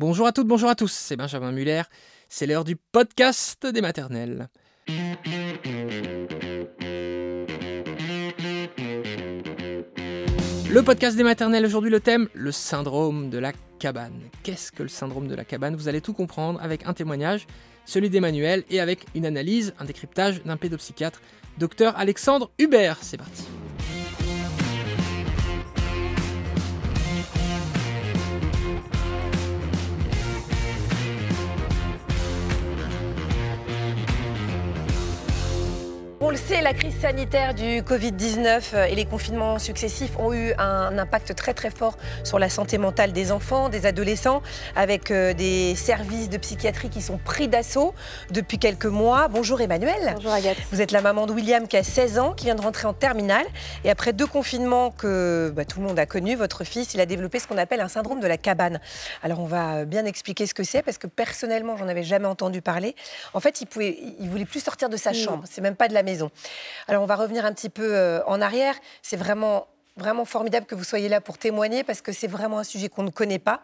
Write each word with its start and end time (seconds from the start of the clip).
Bonjour 0.00 0.26
à 0.26 0.32
toutes, 0.32 0.46
bonjour 0.46 0.70
à 0.70 0.74
tous, 0.74 0.90
c'est 0.90 1.14
Benjamin 1.14 1.52
Muller, 1.52 1.82
c'est 2.30 2.46
l'heure 2.46 2.64
du 2.64 2.74
podcast 2.74 3.66
des 3.66 3.82
maternelles. 3.82 4.48
Le 10.70 10.80
podcast 10.82 11.18
des 11.18 11.22
maternelles, 11.22 11.66
aujourd'hui 11.66 11.90
le 11.90 12.00
thème, 12.00 12.30
le 12.32 12.50
syndrome 12.50 13.28
de 13.28 13.36
la 13.36 13.52
cabane. 13.78 14.18
Qu'est-ce 14.42 14.72
que 14.72 14.82
le 14.82 14.88
syndrome 14.88 15.28
de 15.28 15.34
la 15.34 15.44
cabane? 15.44 15.76
Vous 15.76 15.86
allez 15.86 16.00
tout 16.00 16.14
comprendre 16.14 16.58
avec 16.62 16.86
un 16.86 16.94
témoignage, 16.94 17.46
celui 17.84 18.08
d'Emmanuel, 18.08 18.64
et 18.70 18.80
avec 18.80 19.04
une 19.14 19.26
analyse, 19.26 19.74
un 19.78 19.84
décryptage 19.84 20.42
d'un 20.44 20.56
pédopsychiatre, 20.56 21.20
docteur 21.58 21.98
Alexandre 21.98 22.50
Hubert. 22.58 22.96
C'est 23.02 23.18
parti. 23.18 23.44
Le 36.30 36.36
sait, 36.36 36.60
la 36.60 36.74
crise 36.74 36.96
sanitaire 37.00 37.54
du 37.54 37.82
Covid-19 37.82 38.60
euh, 38.74 38.84
et 38.84 38.94
les 38.94 39.04
confinements 39.04 39.58
successifs 39.58 40.16
ont 40.16 40.32
eu 40.32 40.52
un 40.58 40.96
impact 40.96 41.34
très 41.34 41.54
très 41.54 41.70
fort 41.70 41.98
sur 42.22 42.38
la 42.38 42.48
santé 42.48 42.78
mentale 42.78 43.12
des 43.12 43.32
enfants, 43.32 43.68
des 43.68 43.84
adolescents, 43.84 44.40
avec 44.76 45.10
euh, 45.10 45.32
des 45.34 45.74
services 45.74 46.28
de 46.28 46.36
psychiatrie 46.38 46.88
qui 46.88 47.02
sont 47.02 47.18
pris 47.18 47.48
d'assaut 47.48 47.94
depuis 48.30 48.58
quelques 48.58 48.86
mois. 48.86 49.26
Bonjour 49.26 49.60
Emmanuel. 49.60 50.12
Bonjour 50.14 50.30
Agathe. 50.30 50.58
Vous 50.70 50.80
êtes 50.80 50.92
la 50.92 51.00
maman 51.00 51.26
de 51.26 51.32
William 51.32 51.66
qui 51.66 51.76
a 51.76 51.82
16 51.82 52.20
ans, 52.20 52.32
qui 52.32 52.44
vient 52.44 52.54
de 52.54 52.62
rentrer 52.62 52.86
en 52.86 52.92
terminale. 52.92 53.46
Et 53.82 53.90
après 53.90 54.12
deux 54.12 54.26
confinements 54.26 54.92
que 54.92 55.52
bah, 55.56 55.64
tout 55.64 55.80
le 55.80 55.86
monde 55.86 55.98
a 55.98 56.06
connus, 56.06 56.36
votre 56.36 56.62
fils, 56.62 56.94
il 56.94 57.00
a 57.00 57.06
développé 57.06 57.40
ce 57.40 57.48
qu'on 57.48 57.58
appelle 57.58 57.80
un 57.80 57.88
syndrome 57.88 58.20
de 58.20 58.28
la 58.28 58.36
cabane. 58.36 58.78
Alors 59.24 59.40
on 59.40 59.46
va 59.46 59.84
bien 59.84 60.04
expliquer 60.04 60.46
ce 60.46 60.54
que 60.54 60.62
c'est 60.62 60.82
parce 60.82 60.98
que 60.98 61.08
personnellement, 61.08 61.76
j'en 61.76 61.88
avais 61.88 62.04
jamais 62.04 62.26
entendu 62.26 62.62
parler. 62.62 62.94
En 63.34 63.40
fait, 63.40 63.60
il 63.60 63.66
pouvait, 63.66 63.98
il 64.20 64.28
voulait 64.30 64.44
plus 64.44 64.60
sortir 64.60 64.88
de 64.88 64.96
sa 64.96 65.12
chambre. 65.12 65.42
C'est 65.50 65.60
même 65.60 65.74
pas 65.74 65.88
de 65.88 65.94
la 65.94 66.04
maison. 66.04 66.19
Alors 66.88 67.02
on 67.02 67.06
va 67.06 67.16
revenir 67.16 67.44
un 67.44 67.52
petit 67.52 67.68
peu 67.68 67.94
euh, 67.94 68.20
en 68.26 68.40
arrière. 68.40 68.74
C'est 69.02 69.16
vraiment 69.16 69.66
vraiment 69.96 70.24
formidable 70.24 70.66
que 70.66 70.74
vous 70.74 70.84
soyez 70.84 71.08
là 71.08 71.20
pour 71.20 71.36
témoigner 71.36 71.84
parce 71.84 72.00
que 72.00 72.12
c'est 72.12 72.26
vraiment 72.26 72.58
un 72.58 72.64
sujet 72.64 72.88
qu'on 72.88 73.02
ne 73.02 73.10
connaît 73.10 73.38
pas. 73.38 73.60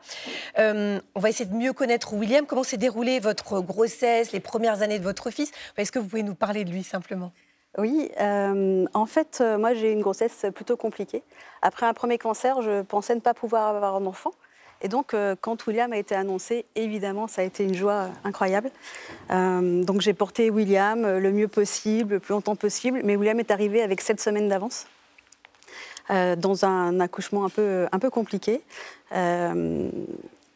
Euh, 0.58 1.00
on 1.14 1.20
va 1.20 1.30
essayer 1.30 1.48
de 1.48 1.54
mieux 1.54 1.72
connaître 1.72 2.12
William. 2.12 2.46
Comment 2.46 2.64
s'est 2.64 2.76
déroulée 2.76 3.20
votre 3.20 3.60
grossesse, 3.60 4.32
les 4.32 4.40
premières 4.40 4.82
années 4.82 4.98
de 4.98 5.04
votre 5.04 5.30
fils? 5.30 5.50
Est-ce 5.76 5.92
que 5.92 5.98
vous 5.98 6.08
pouvez 6.08 6.22
nous 6.22 6.34
parler 6.34 6.64
de 6.64 6.70
lui 6.70 6.82
simplement? 6.82 7.32
Oui, 7.78 8.10
euh, 8.20 8.86
en 8.92 9.06
fait, 9.06 9.42
moi 9.58 9.74
j'ai 9.74 9.90
eu 9.90 9.92
une 9.92 10.00
grossesse 10.00 10.46
plutôt 10.54 10.76
compliquée. 10.76 11.22
Après 11.62 11.86
un 11.86 11.94
premier 11.94 12.18
cancer, 12.18 12.60
je 12.62 12.82
pensais 12.82 13.14
ne 13.14 13.20
pas 13.20 13.34
pouvoir 13.34 13.68
avoir 13.68 13.94
un 13.94 14.06
enfant. 14.06 14.32
Et 14.82 14.88
donc, 14.88 15.14
euh, 15.14 15.34
quand 15.40 15.66
William 15.66 15.92
a 15.92 15.96
été 15.96 16.14
annoncé, 16.14 16.66
évidemment, 16.74 17.28
ça 17.28 17.42
a 17.42 17.44
été 17.44 17.64
une 17.64 17.74
joie 17.74 18.08
incroyable. 18.24 18.70
Euh, 19.30 19.82
donc, 19.82 20.00
j'ai 20.00 20.12
porté 20.12 20.50
William 20.50 21.04
euh, 21.04 21.18
le 21.18 21.32
mieux 21.32 21.48
possible, 21.48 22.14
le 22.14 22.20
plus 22.20 22.32
longtemps 22.32 22.56
possible. 22.56 23.00
Mais 23.04 23.16
William 23.16 23.38
est 23.40 23.50
arrivé 23.50 23.82
avec 23.82 24.00
sept 24.00 24.20
semaines 24.20 24.48
d'avance, 24.48 24.86
dans 26.08 26.64
un 26.64 27.00
accouchement 27.00 27.44
un 27.44 27.48
peu, 27.98 28.10
compliqué. 28.10 28.62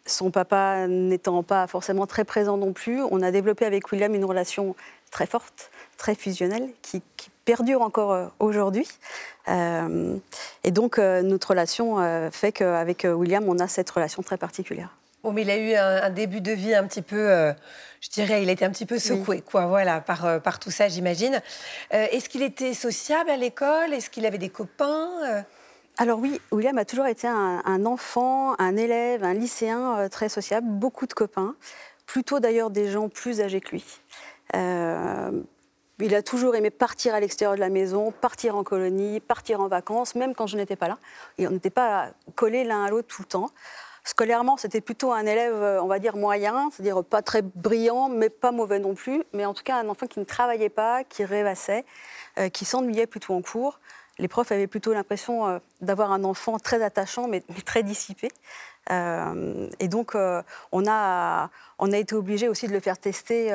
son 0.07 0.31
papa 0.31 0.87
n'étant 0.87 1.43
pas 1.43 1.67
forcément 1.67 2.07
très 2.07 2.25
présent 2.25 2.57
non 2.57 2.73
plus, 2.73 3.03
on 3.03 3.21
a 3.21 3.33
développé 3.33 3.65
avec 3.65 3.91
William 3.91 4.15
une 4.15 4.25
relation 4.25 4.77
très 5.11 5.27
forte, 5.27 5.71
très 5.97 6.15
fusionnelle, 6.15 6.69
qui 6.83 7.03
perdure 7.45 7.83
encore 7.83 8.31
aujourd'hui. 8.39 8.87
Euh, 9.49 10.17
et 10.65 10.71
donc, 10.71 10.99
euh, 10.99 11.23
notre 11.23 11.51
relation 11.51 12.01
euh, 12.01 12.31
fait 12.31 12.53
qu'avec 12.53 13.07
William, 13.09 13.45
on 13.49 13.59
a 13.59 13.69
cette 13.69 13.91
relation 13.91 14.23
très 14.23 14.37
particulière. 14.37 14.97
Bon, 15.23 15.33
mais 15.33 15.43
il 15.43 15.51
a 15.51 15.57
eu 15.59 15.75
un, 15.75 16.09
début 16.09 16.41
de 16.41 16.53
vie 16.53 16.75
un 16.75 16.87
petit 16.87 17.03
peu, 17.03 17.53
je 18.01 18.09
dirais, 18.09 18.43
il 18.43 18.49
a 18.49 18.53
été 18.53 18.65
un 18.65 18.71
petit 18.71 18.87
peu 18.87 18.99
secoué, 18.99 19.43
quoi, 19.43 19.67
voilà, 19.67 20.01
par, 20.01 20.41
par 20.41 20.59
tout 20.59 20.71
ça, 20.71 20.89
j'imagine. 20.89 21.43
Est-ce 21.91 22.31
qu'il 22.31 22.43
était 22.43 22.73
sociable 22.73 23.29
à 23.29 23.37
l'école? 23.37 23.93
Est-ce 23.93 24.09
qu'il 24.09 24.25
avait 24.25 24.39
des 24.39 24.49
copains 24.49 25.45
alors 25.99 26.19
oui, 26.19 26.41
William 26.51 26.79
a 26.79 26.87
toujours 26.87 27.05
été 27.09 27.29
un, 27.29 27.61
un, 27.67 27.85
enfant, 27.85 28.59
un 28.59 28.75
élève, 28.75 29.23
un 29.23 29.35
lycéen 29.35 30.09
très 30.11 30.31
sociable, 30.31 30.67
beaucoup 30.67 31.07
de 31.07 31.13
copains, 31.13 31.55
plutôt 32.07 32.41
d'ailleurs 32.41 32.71
des 32.71 32.91
gens 32.91 33.11
plus 33.11 33.43
âgés 33.43 33.61
que 33.61 33.73
lui. 33.73 33.85
Il 36.01 36.15
a 36.15 36.23
toujours 36.23 36.55
aimé 36.55 36.71
partir 36.71 37.15
à 37.15 37.21
l'extérieur 37.21 37.55
de 37.55 37.61
la 37.61 37.69
maison, 37.69 38.11
partir 38.11 38.57
en 38.57 38.65
colonie, 38.65 39.21
partir 39.21 39.61
en 39.61 39.69
vacances, 39.69 40.15
même 40.15 40.35
quand 40.35 40.47
je 40.47 40.57
n'étais 40.57 40.77
pas 40.77 40.89
là. 40.89 40.99
Et 41.39 41.47
on 41.47 41.51
n'était 41.51 41.71
pas 41.71 42.11
collés 42.35 42.65
l'un 42.65 42.85
à 42.85 42.91
l'autre 42.91 43.09
tout 43.09 43.23
le 43.23 43.29
temps. 43.29 43.51
Scolairement, 44.05 44.57
c'était 44.57 44.81
plutôt 44.81 45.13
un 45.13 45.27
élève, 45.27 45.55
on 45.83 45.87
va 45.87 45.99
dire, 45.99 46.17
moyen, 46.17 46.71
c'est-à-dire 46.71 47.05
pas 47.05 47.21
très 47.21 47.43
brillant, 47.43 48.09
mais 48.09 48.31
pas 48.31 48.51
mauvais 48.51 48.79
non 48.79 48.95
plus. 48.95 49.23
Mais 49.35 49.45
en 49.45 49.53
tout 49.53 49.63
cas, 49.63 49.77
un 49.77 49.89
enfant 49.89 50.07
qui 50.07 50.21
ne 50.21 50.25
travaillait 50.25 50.71
pas, 50.71 51.05
qui 51.05 51.25
rêvassait, 51.25 51.85
euh, 52.39 52.49
qui 52.49 52.65
s'ennuyait 52.65 53.07
plutôt 53.07 53.35
en 53.35 53.43
cours. 53.43 53.79
Les 54.19 54.29
profs 54.29 54.53
avaient 54.53 54.67
plutôt 54.67 54.93
l'impression 54.93 55.47
euh, 55.47 55.59
d'avoir 55.81 56.13
un 56.13 56.25
enfant 56.25 56.59
très 56.59 56.83
attachant, 56.83 57.29
mais, 57.29 57.43
très 57.65 57.83
dissipé. 57.83 58.29
Euh, 58.91 59.69
et 59.79 59.89
donc, 59.89 60.17
on, 60.73 60.85
a, 60.89 61.51
on 61.79 61.93
a 61.93 61.99
été 61.99 62.15
obligé 62.15 62.49
aussi 62.49 62.67
de 62.67 62.73
le 62.73 62.81
faire 62.81 62.99
tester 62.99 63.53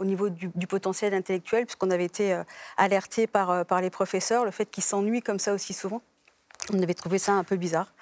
au 0.00 0.04
niveau 0.04 0.30
du, 0.30 0.66
potentiel 0.66 1.14
intellectuel, 1.14 1.66
puisqu'on 1.66 1.90
avait 1.90 2.06
été 2.06 2.32
euh, 2.32 2.42
alerté 2.76 3.26
par, 3.26 3.50
euh, 3.50 3.64
par 3.64 3.80
les 3.80 3.90
professeurs, 3.90 4.44
le 4.44 4.50
fait 4.50 4.64
qu'il 4.64 4.82
s'ennuie 4.82 5.20
comme 5.20 5.38
ça 5.38 5.52
aussi 5.52 5.74
souvent. 5.74 6.00
On 6.72 6.82
avait 6.82 6.94
trouvé 6.94 7.18
ça 7.18 7.32
un 7.32 7.44
peu 7.44 7.56
bizarre. 7.56 7.92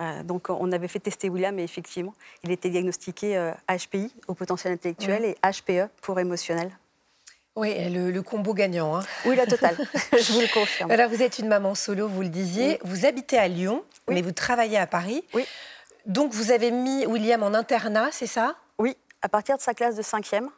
Euh, 0.00 0.22
donc 0.22 0.48
on 0.48 0.72
avait 0.72 0.88
fait 0.88 0.98
tester 0.98 1.28
William 1.28 1.58
et 1.58 1.62
effectivement, 1.62 2.14
il 2.42 2.50
était 2.50 2.70
diagnostiqué 2.70 3.52
HPI 3.68 4.10
au 4.26 4.34
potentiel 4.34 4.72
intellectuel 4.72 5.24
et 5.24 5.36
HPE 5.46 5.90
pour 6.00 6.18
émotionnel. 6.18 6.70
Oui, 7.54 7.74
le, 7.90 8.18
combo 8.22 8.54
gagnant. 8.54 8.96
Hein. 8.96 9.02
Oui, 9.26 9.36
la 9.36 9.44
totale, 9.44 9.76
je 10.12 10.32
vous 10.32 10.40
le 10.40 10.52
confirme. 10.54 10.90
Alors 10.90 11.10
vous 11.10 11.22
êtes 11.22 11.38
une 11.38 11.48
maman 11.48 11.74
solo, 11.74 12.08
vous 12.08 12.22
le 12.22 12.30
disiez. 12.30 12.78
Vous 12.82 13.04
habitez 13.04 13.36
à 13.36 13.46
Lyon, 13.46 13.84
mais 14.08 14.22
vous 14.22 14.32
travaillez 14.32 14.78
à 14.78 14.86
Paris. 14.86 15.22
Oui. 15.34 15.44
Donc 16.06 16.32
vous 16.32 16.50
avez 16.50 16.70
mis 16.70 17.06
William 17.06 17.42
en 17.42 17.54
internat, 17.54 18.08
c'est 18.10 18.26
ça? 18.26 18.56
Oui, 18.78 18.96
à 19.22 19.28
partir 19.28 19.56
de 19.56 19.62
sa 19.62 19.74
classe 19.74 19.94
de 19.94 20.02
cinquième. 20.02 20.50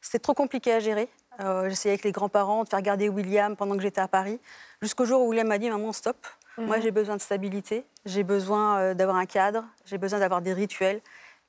C'était 0.00 0.20
trop 0.20 0.34
compliqué 0.34 0.72
à 0.72 0.80
gérer. 0.80 1.08
Euh, 1.40 1.68
J'essayais 1.68 1.92
avec 1.92 2.04
les 2.04 2.12
grands-parents 2.12 2.64
de 2.64 2.68
faire 2.68 2.82
garder 2.82 3.08
William 3.08 3.56
pendant 3.56 3.76
que 3.76 3.82
j'étais 3.82 4.00
à 4.00 4.08
Paris. 4.08 4.40
Jusqu'au 4.80 5.04
jour 5.04 5.22
où 5.22 5.28
William 5.28 5.46
m'a 5.46 5.58
dit 5.58 5.70
Maman, 5.70 5.92
stop. 5.92 6.16
Moi, 6.58 6.76
mhm. 6.76 6.82
j'ai 6.82 6.90
besoin 6.90 7.16
de 7.16 7.20
stabilité. 7.20 7.84
J'ai 8.04 8.24
besoin 8.24 8.78
euh, 8.78 8.94
d'avoir 8.94 9.16
un 9.16 9.26
cadre. 9.26 9.64
J'ai 9.86 9.98
besoin 9.98 10.18
d'avoir 10.18 10.42
des 10.42 10.52
rituels. 10.52 11.00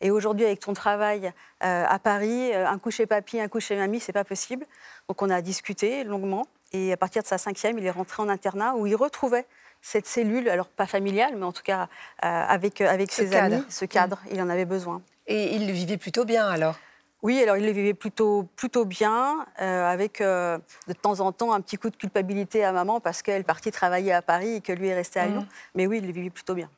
Et 0.02 0.12
aujourd'hui, 0.12 0.46
avec 0.46 0.60
ton 0.60 0.74
travail 0.74 1.32
euh, 1.64 1.86
à 1.88 2.00
Paris, 2.00 2.54
un 2.54 2.78
coup 2.80 2.92
chez 2.92 3.06
papy, 3.06 3.40
un 3.40 3.48
coup 3.48 3.60
chez 3.60 3.76
mamie, 3.76 4.00
c'est 4.00 4.14
pas 4.14 4.24
possible. 4.24 4.66
Donc, 5.08 5.22
on 5.22 5.30
a 5.30 5.42
discuté 5.42 6.04
longuement. 6.04 6.46
Et 6.72 6.92
à 6.92 6.98
partir 6.98 7.22
de 7.22 7.28
sa 7.28 7.38
cinquième, 7.38 7.78
il 7.78 7.86
est 7.86 7.92
rentré 7.92 8.24
en 8.24 8.30
internat 8.30 8.76
où 8.76 8.88
il 8.88 8.96
retrouvait 8.96 9.46
cette 9.86 10.08
cellule, 10.08 10.50
alors 10.50 10.68
pas 10.68 10.88
familiale, 10.88 11.36
mais 11.38 11.46
en 11.46 11.52
tout 11.52 11.62
cas 11.62 11.90
avec, 12.22 12.82
avec 12.82 13.12
ses 13.12 13.36
amis, 13.36 13.64
ce 13.70 13.86
cadre. 13.86 14.20
Il 14.32 14.42
en 14.42 14.50
avait 14.50 14.66
besoin. 14.66 15.02
Et 15.28 15.56
il 15.56 15.68
le 15.68 15.74
vivait 15.74 15.98
plutôt 15.98 16.26
bien 16.26 16.48
alors? 16.48 16.76
Oui, 17.24 17.42
alors 17.42 17.56
il 17.56 17.66
le 17.66 17.72
vivait 17.72 17.94
plutôt, 17.94 18.50
plutôt 18.58 18.84
bien, 18.84 19.46
euh, 19.62 19.86
avec 19.86 20.20
euh, 20.20 20.58
de 20.90 20.94
temps 20.94 21.22
en 21.22 21.32
temps 21.32 21.54
un 21.54 21.62
petit 21.62 21.78
coup 21.78 21.90
de 21.90 21.96
culpabilité 21.96 22.66
à 22.66 22.74
maman 22.74 23.00
parce 23.00 23.22
qu'elle 23.22 23.46
partit 23.46 23.72
travailler 23.72 24.12
à 24.12 24.22
Paris 24.22 24.56
et 24.56 24.62
que 24.62 24.74
lui 24.74 24.90
est 24.90 24.94
resté 24.94 25.22
à 25.22 25.28
Lyon. 25.28 25.42
Mmh. 25.42 25.48
Mais 25.76 25.88
oui, 25.88 26.00
il 26.00 26.08
le 26.08 26.12
vivait 26.12 26.30
plutôt 26.30 26.54
bien. 26.54 26.70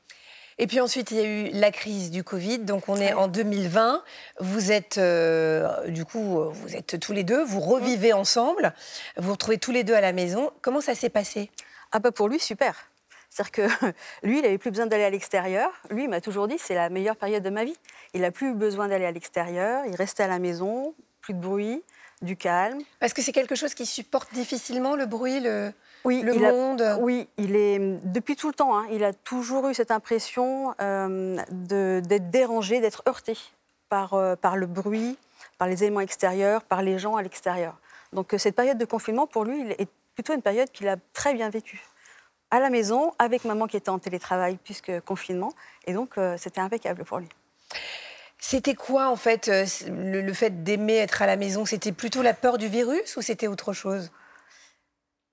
Et 0.59 0.67
puis 0.67 0.79
ensuite, 0.79 1.09
il 1.09 1.17
y 1.17 1.19
a 1.19 1.25
eu 1.25 1.49
la 1.51 1.71
crise 1.71 2.11
du 2.11 2.23
Covid. 2.23 2.59
Donc 2.59 2.87
on 2.89 2.95
est 2.97 3.13
en 3.13 3.27
2020. 3.27 4.03
Vous 4.39 4.71
êtes, 4.71 4.99
euh, 4.99 5.87
du 5.87 6.05
coup, 6.05 6.39
vous 6.51 6.75
êtes 6.75 6.99
tous 6.99 7.11
les 7.11 7.23
deux. 7.23 7.43
Vous 7.43 7.59
revivez 7.59 8.13
mmh. 8.13 8.17
ensemble. 8.17 8.73
Vous 9.17 9.23
vous 9.23 9.31
retrouvez 9.31 9.57
tous 9.57 9.71
les 9.71 9.83
deux 9.83 9.95
à 9.95 10.01
la 10.01 10.13
maison. 10.13 10.51
Comment 10.61 10.79
ça 10.79 10.93
s'est 10.93 11.09
passé? 11.09 11.49
Ah 11.91 11.97
bah 11.97 12.11
pour 12.11 12.29
lui, 12.29 12.39
super. 12.39 12.87
C'est-à-dire 13.35 13.51
que 13.51 13.85
lui, 14.23 14.39
il 14.39 14.43
n'avait 14.43 14.57
plus 14.57 14.71
besoin 14.71 14.85
d'aller 14.85 15.03
à 15.03 15.09
l'extérieur. 15.09 15.69
Lui, 15.89 16.03
il 16.03 16.09
m'a 16.09 16.21
toujours 16.21 16.47
dit, 16.47 16.57
c'est 16.57 16.75
la 16.75 16.89
meilleure 16.89 17.17
période 17.17 17.43
de 17.43 17.49
ma 17.49 17.65
vie. 17.65 17.75
Il 18.13 18.21
n'a 18.21 18.31
plus 18.31 18.53
besoin 18.53 18.87
d'aller 18.87 19.05
à 19.05 19.11
l'extérieur, 19.11 19.83
il 19.85 19.95
restait 19.95 20.23
à 20.23 20.27
la 20.27 20.39
maison, 20.39 20.93
plus 21.19 21.33
de 21.33 21.39
bruit, 21.39 21.83
du 22.21 22.37
calme. 22.37 22.79
Parce 23.01 23.13
que 23.13 23.21
c'est 23.21 23.33
quelque 23.33 23.55
chose 23.55 23.73
qui 23.73 23.85
supporte 23.85 24.33
difficilement 24.33 24.95
le 24.95 25.05
bruit, 25.05 25.41
le, 25.41 25.73
oui, 26.05 26.21
le 26.21 26.33
monde 26.35 26.97
Oui, 27.01 27.27
il 27.37 27.57
est, 27.57 27.77
depuis 28.05 28.37
tout 28.37 28.47
le 28.47 28.53
temps, 28.53 28.77
hein, 28.77 28.85
il 28.89 29.03
a 29.03 29.11
toujours 29.11 29.67
eu 29.67 29.73
cette 29.73 29.91
impression 29.91 30.73
euh, 30.81 31.35
d'être 31.51 32.29
dérangé, 32.29 32.79
d'être 32.79 33.03
heurté 33.05 33.37
par, 33.89 34.13
euh, 34.13 34.37
par 34.37 34.55
le 34.55 34.65
bruit, 34.65 35.17
par 35.57 35.67
les 35.67 35.83
éléments 35.83 35.99
extérieurs, 35.99 36.63
par 36.63 36.81
les 36.81 36.99
gens 36.99 37.17
à 37.17 37.21
l'extérieur. 37.21 37.75
Donc 38.13 38.33
euh, 38.33 38.37
cette 38.37 38.55
période 38.55 38.77
de 38.77 38.85
confinement, 38.85 39.27
pour 39.27 39.43
lui, 39.43 39.71
est 39.71 39.89
plutôt 40.13 40.33
une 40.33 40.41
période 40.41 40.71
qu'il 40.71 40.87
a 40.87 40.95
très 41.11 41.33
bien 41.33 41.49
vécue 41.49 41.83
à 42.55 42.59
la 42.59 42.69
maison, 42.69 43.13
avec 43.19 43.45
maman 43.45 43.67
qui 43.67 43.77
était 43.77 43.89
en 43.89 43.99
télétravail 43.99 44.57
puisque 44.63 44.99
confinement. 45.01 45.53
Et 45.85 45.93
donc, 45.93 46.15
c'était 46.37 46.61
impeccable 46.61 47.03
pour 47.03 47.19
lui. 47.19 47.29
C'était 48.47 48.75
quoi 48.75 49.09
en 49.09 49.15
fait 49.15 49.47
euh, 49.47 49.65
le, 49.89 50.33
fait 50.33 50.63
d'aimer 50.63 50.97
être 50.97 51.23
à 51.23 51.25
la 51.25 51.35
maison? 51.35 51.65
C'était 51.65 51.91
plutôt 51.91 52.21
la 52.21 52.35
peur 52.35 52.59
du 52.59 52.67
virus 52.67 53.17
ou 53.17 53.23
c'était 53.23 53.47
autre 53.47 53.73
chose? 53.73 54.11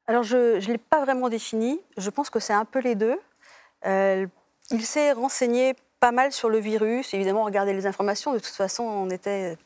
Alors 0.07 0.23
je 0.23 0.57
ne 0.57 0.73
l'ai 0.73 0.79
pas 0.79 1.05
vraiment 1.05 1.29
défini. 1.29 1.79
Je 1.99 2.11
pense 2.11 2.31
que 2.31 2.41
c'est 2.41 2.53
un 2.53 2.65
peu 2.65 2.81
les 2.81 2.95
deux. 2.95 3.21
Euh, 3.85 4.27
il 4.71 4.87
s'est 4.87 5.13
renseigné 5.13 5.75
pas 6.01 6.11
mal 6.11 6.33
sur 6.33 6.49
le 6.49 6.59
virus. 6.59 7.13
Évidemment, 7.13 7.43
on 7.43 7.45
regardait 7.45 7.75
les 7.75 7.87
informations. 7.87 8.33
De 8.33 8.39
toute 8.39 8.55
façon, 8.55 8.83
on 8.83 9.11
était 9.11 9.59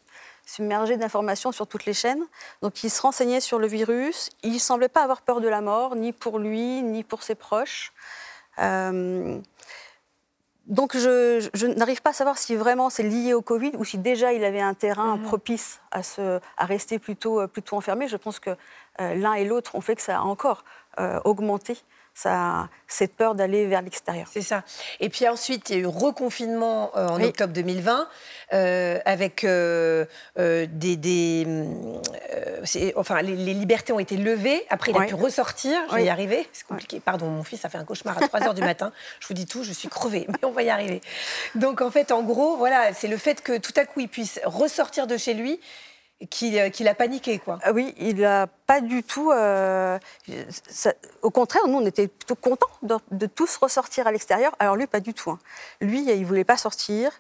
submergé 0.47 0.97
d'informations 0.97 1.53
sur 1.53 1.67
toutes 1.67 1.85
les 1.85 1.93
chaînes. 1.93 2.25
Donc 2.63 2.83
il 2.83 2.91
se 2.91 3.03
renseignait 3.03 3.41
sur 3.41 3.59
le 3.59 3.67
virus. 3.67 4.31
Il 4.43 4.55
ne 4.55 4.59
semblait 4.59 4.89
pas 4.89 5.03
avoir 5.03 5.21
peur 5.21 5.41
de 5.41 5.49
la 5.49 5.61
mort, 5.61 5.97
ni 5.97 6.13
pour 6.13 6.39
lui, 6.39 6.83
ni 6.83 7.05
pour 7.05 7.23
ses 7.23 7.35
proches. 7.35 7.93
Euh, 8.59 9.39
donc 10.67 10.97
je, 10.97 11.67
n'arrive 11.77 12.03
pas 12.03 12.11
à 12.11 12.13
savoir 12.13 12.39
si 12.39 12.57
vraiment 12.57 12.91
c'est 12.91 13.03
lié 13.03 13.35
au 13.35 13.43
Covid 13.43 13.73
ou 13.77 13.85
si 13.85 13.99
déjà 13.99 14.33
il 14.33 14.43
avait 14.45 14.61
un 14.61 14.75
terrain 14.75 15.17
mhm. 15.17 15.23
propice 15.23 15.81
à, 15.91 16.03
se, 16.03 16.41
à 16.57 16.65
rester 16.65 16.99
plutôt, 16.99 17.47
plutôt 17.49 17.77
enfermé. 17.77 18.09
Je 18.09 18.17
pense 18.17 18.41
que 18.41 18.51
euh, 19.01 19.15
l'un 19.15 19.35
et 19.35 19.45
l'autre 19.45 19.75
ont 19.75 19.81
fait 19.81 19.95
que 19.95 20.03
ça 20.03 20.19
a 20.19 20.23
encore 20.23 20.65
euh, 20.99 21.21
augmenté 21.25 21.77
ça, 22.17 22.71
cette 22.89 23.15
peur 23.15 23.35
d'aller 23.35 23.67
vers 23.67 23.83
l'extérieur. 23.83 24.27
C'est 24.33 24.41
ça. 24.41 24.65
Et 25.01 25.11
puis 25.11 25.29
ensuite, 25.29 25.69
il 25.69 25.77
y 25.77 25.79
a 25.79 25.83
eu 25.83 25.87
reconfinement 25.87 26.91
euh, 26.97 27.09
en 27.09 27.23
octobre 27.23 27.53
2020 27.53 28.09
euh, 28.55 28.99
avec 29.05 29.45
euh, 29.45 30.07
des, 30.37 31.47
enfin, 32.97 33.21
les, 33.21 33.37
libertés 33.37 33.93
ont 33.93 33.99
été 33.99 34.17
levées. 34.17 34.65
Après, 34.71 34.93
il 34.93 34.97
a 34.97 35.05
pu 35.05 35.15
ressortir. 35.15 35.79
Je 35.91 35.97
vais 35.97 36.05
y 36.07 36.09
arriver. 36.09 36.49
C'est 36.55 36.67
compliqué. 36.67 37.01
Pardon, 37.01 37.27
mon 37.27 37.45
fils 37.45 37.63
a 37.67 37.69
fait 37.69 37.79
un 37.79 37.85
cauchemar 37.85 38.17
à 38.17 38.27
3 38.27 38.41
h 38.41 38.55
du 38.55 38.63
matin. 38.63 38.93
Je 39.21 39.29
vous 39.29 39.35
dis 39.35 39.47
tout, 39.47 39.63
je 39.63 39.73
suis 39.73 39.89
crevée, 39.89 40.27
mais 40.29 40.45
on 40.45 40.53
va 40.53 40.63
y 40.63 40.71
arriver. 40.71 41.03
Donc 41.55 41.83
en 41.83 41.91
fait, 41.91 42.13
en 42.13 42.23
gros, 42.23 42.57
voilà, 42.57 42.95
c'est 42.95 43.09
le 43.09 43.19
fait 43.19 43.43
que 43.43 43.59
tout 43.59 43.73
à 43.77 43.85
coup, 43.85 44.01
il 44.01 44.09
puisse 44.09 44.41
ressortir 44.45 45.07
de 45.07 45.17
chez 45.17 45.35
lui 45.35 45.61
euh, 46.23 46.71
qu'il 46.71 46.89
a 46.89 46.95
paniqué, 46.95 47.39
quoi. 47.39 47.59
Ah 47.63 47.73
oui, 47.73 47.95
il 47.99 48.21
n'a 48.21 48.47
pas 48.47 48.81
du 48.81 49.03
tout. 49.03 49.33
Euh, 49.33 49.99
au 51.21 51.31
contraire, 51.31 51.63
nous, 51.69 51.77
on 51.77 51.85
était 51.85 52.09
plutôt 52.09 52.35
contents 52.35 52.71
de, 52.83 53.27
tous 53.27 53.57
ressortir 53.59 54.07
à 54.07 54.13
l'extérieur. 54.13 54.55
Alors 54.59 54.77
lui, 54.77 54.87
pas 54.87 55.01
du 55.01 55.13
tout. 55.13 55.31
Hein. 55.31 55.39
Lui, 55.83 56.11
il 56.11 56.25
voulait 56.25 56.45
pas 56.45 56.57
sortir. 56.57 57.13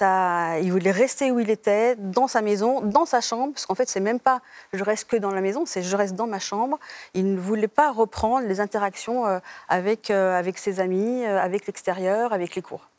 Il 0.00 0.68
voulait 0.70 0.90
rester 0.90 1.30
où 1.30 1.40
il 1.40 1.48
était, 1.48 1.96
dans 1.96 2.28
sa 2.28 2.42
maison, 2.42 2.82
dans 2.82 3.06
sa 3.06 3.22
chambre, 3.22 3.54
parce 3.54 3.64
qu'en 3.64 3.74
fait, 3.74 3.88
c'est 3.88 4.00
même 4.00 4.20
pas 4.20 4.42
je 4.74 4.84
reste 4.84 5.08
que 5.08 5.16
dans 5.16 5.30
la 5.30 5.40
maison, 5.40 5.64
c'est 5.64 5.82
je 5.82 5.96
reste 5.96 6.14
dans 6.14 6.26
ma 6.26 6.38
chambre. 6.38 6.78
Il 7.14 7.34
ne 7.34 7.40
voulait 7.40 7.68
pas 7.68 7.90
reprendre 7.90 8.46
les 8.46 8.60
interactions 8.60 9.26
euh, 9.26 9.38
avec, 9.68 10.10
avec 10.10 10.58
ses 10.58 10.78
amis, 10.78 11.24
avec 11.24 11.66
l'extérieur, 11.66 12.34
avec 12.34 12.54
les 12.54 12.62
cours. 12.62 12.91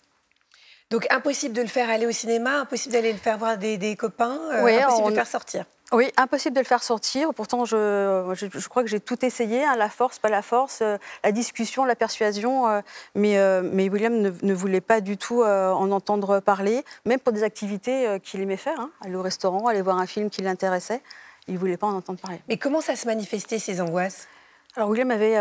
Donc 0.90 1.08
impossible 1.10 1.56
de 1.56 1.62
le 1.62 1.68
faire 1.68 1.90
aller 1.90 2.06
au 2.06 2.12
cinéma, 2.12 2.60
impossible 2.62 2.94
d'aller 2.94 3.12
le 3.12 3.18
faire 3.18 3.38
voir 3.38 3.58
des, 3.58 3.96
copains, 3.96 4.40
euh, 4.52 4.66
impossible 4.66 5.06
de 5.06 5.10
le 5.10 5.16
faire 5.16 5.28
sortir. 5.28 5.66
Oui, 5.92 6.12
impossible 6.18 6.56
de 6.56 6.62
le 6.62 6.66
faire 6.66 6.84
sortir. 6.84 7.34
Pourtant, 7.36 7.66
je, 7.66 8.34
je, 8.36 8.68
crois 8.68 8.84
que 8.84 8.90
j'ai 8.90 9.00
tout 9.00 9.24
essayé, 9.24 9.64
hein, 9.64 9.76
la 9.76 9.90
force, 9.90 10.18
pas 10.18 10.30
la 10.30 10.42
force, 10.42 10.80
euh, 10.82 10.98
la 11.24 11.32
discussion, 11.32 11.86
la 11.86 11.96
persuasion. 11.96 12.68
Euh, 12.68 12.82
mais, 13.16 13.38
mais, 13.62 13.90
William 13.90 14.14
ne, 14.20 14.54
voulait 14.54 14.82
pas 14.82 15.02
du 15.02 15.18
tout 15.18 15.44
en 15.44 15.92
entendre 15.92 16.40
parler, 16.40 16.84
même 17.06 17.20
pour 17.20 17.34
des 17.34 17.44
activités 17.44 18.20
qu'il 18.24 18.42
aimait 18.42 18.58
faire, 18.58 18.80
hein, 18.80 18.90
aller 19.02 19.16
au 19.16 19.22
restaurant, 19.22 19.68
aller 19.68 19.82
voir 19.82 19.98
un 19.98 20.08
film 20.08 20.30
qui 20.30 20.42
l'intéressait. 20.42 21.02
Il 21.48 21.56
ne 21.56 21.60
voulait 21.60 21.78
pas 21.78 21.88
en 21.88 21.96
entendre 21.96 22.20
parler. 22.20 22.42
Mais 22.48 22.58
comment 22.58 22.82
ça 22.82 22.96
se 22.96 23.06
manifestait, 23.06 23.60
ces 23.60 23.82
angoisses? 23.82 24.28
Alors, 24.76 24.90
William 24.90 25.12
avait 25.12 25.36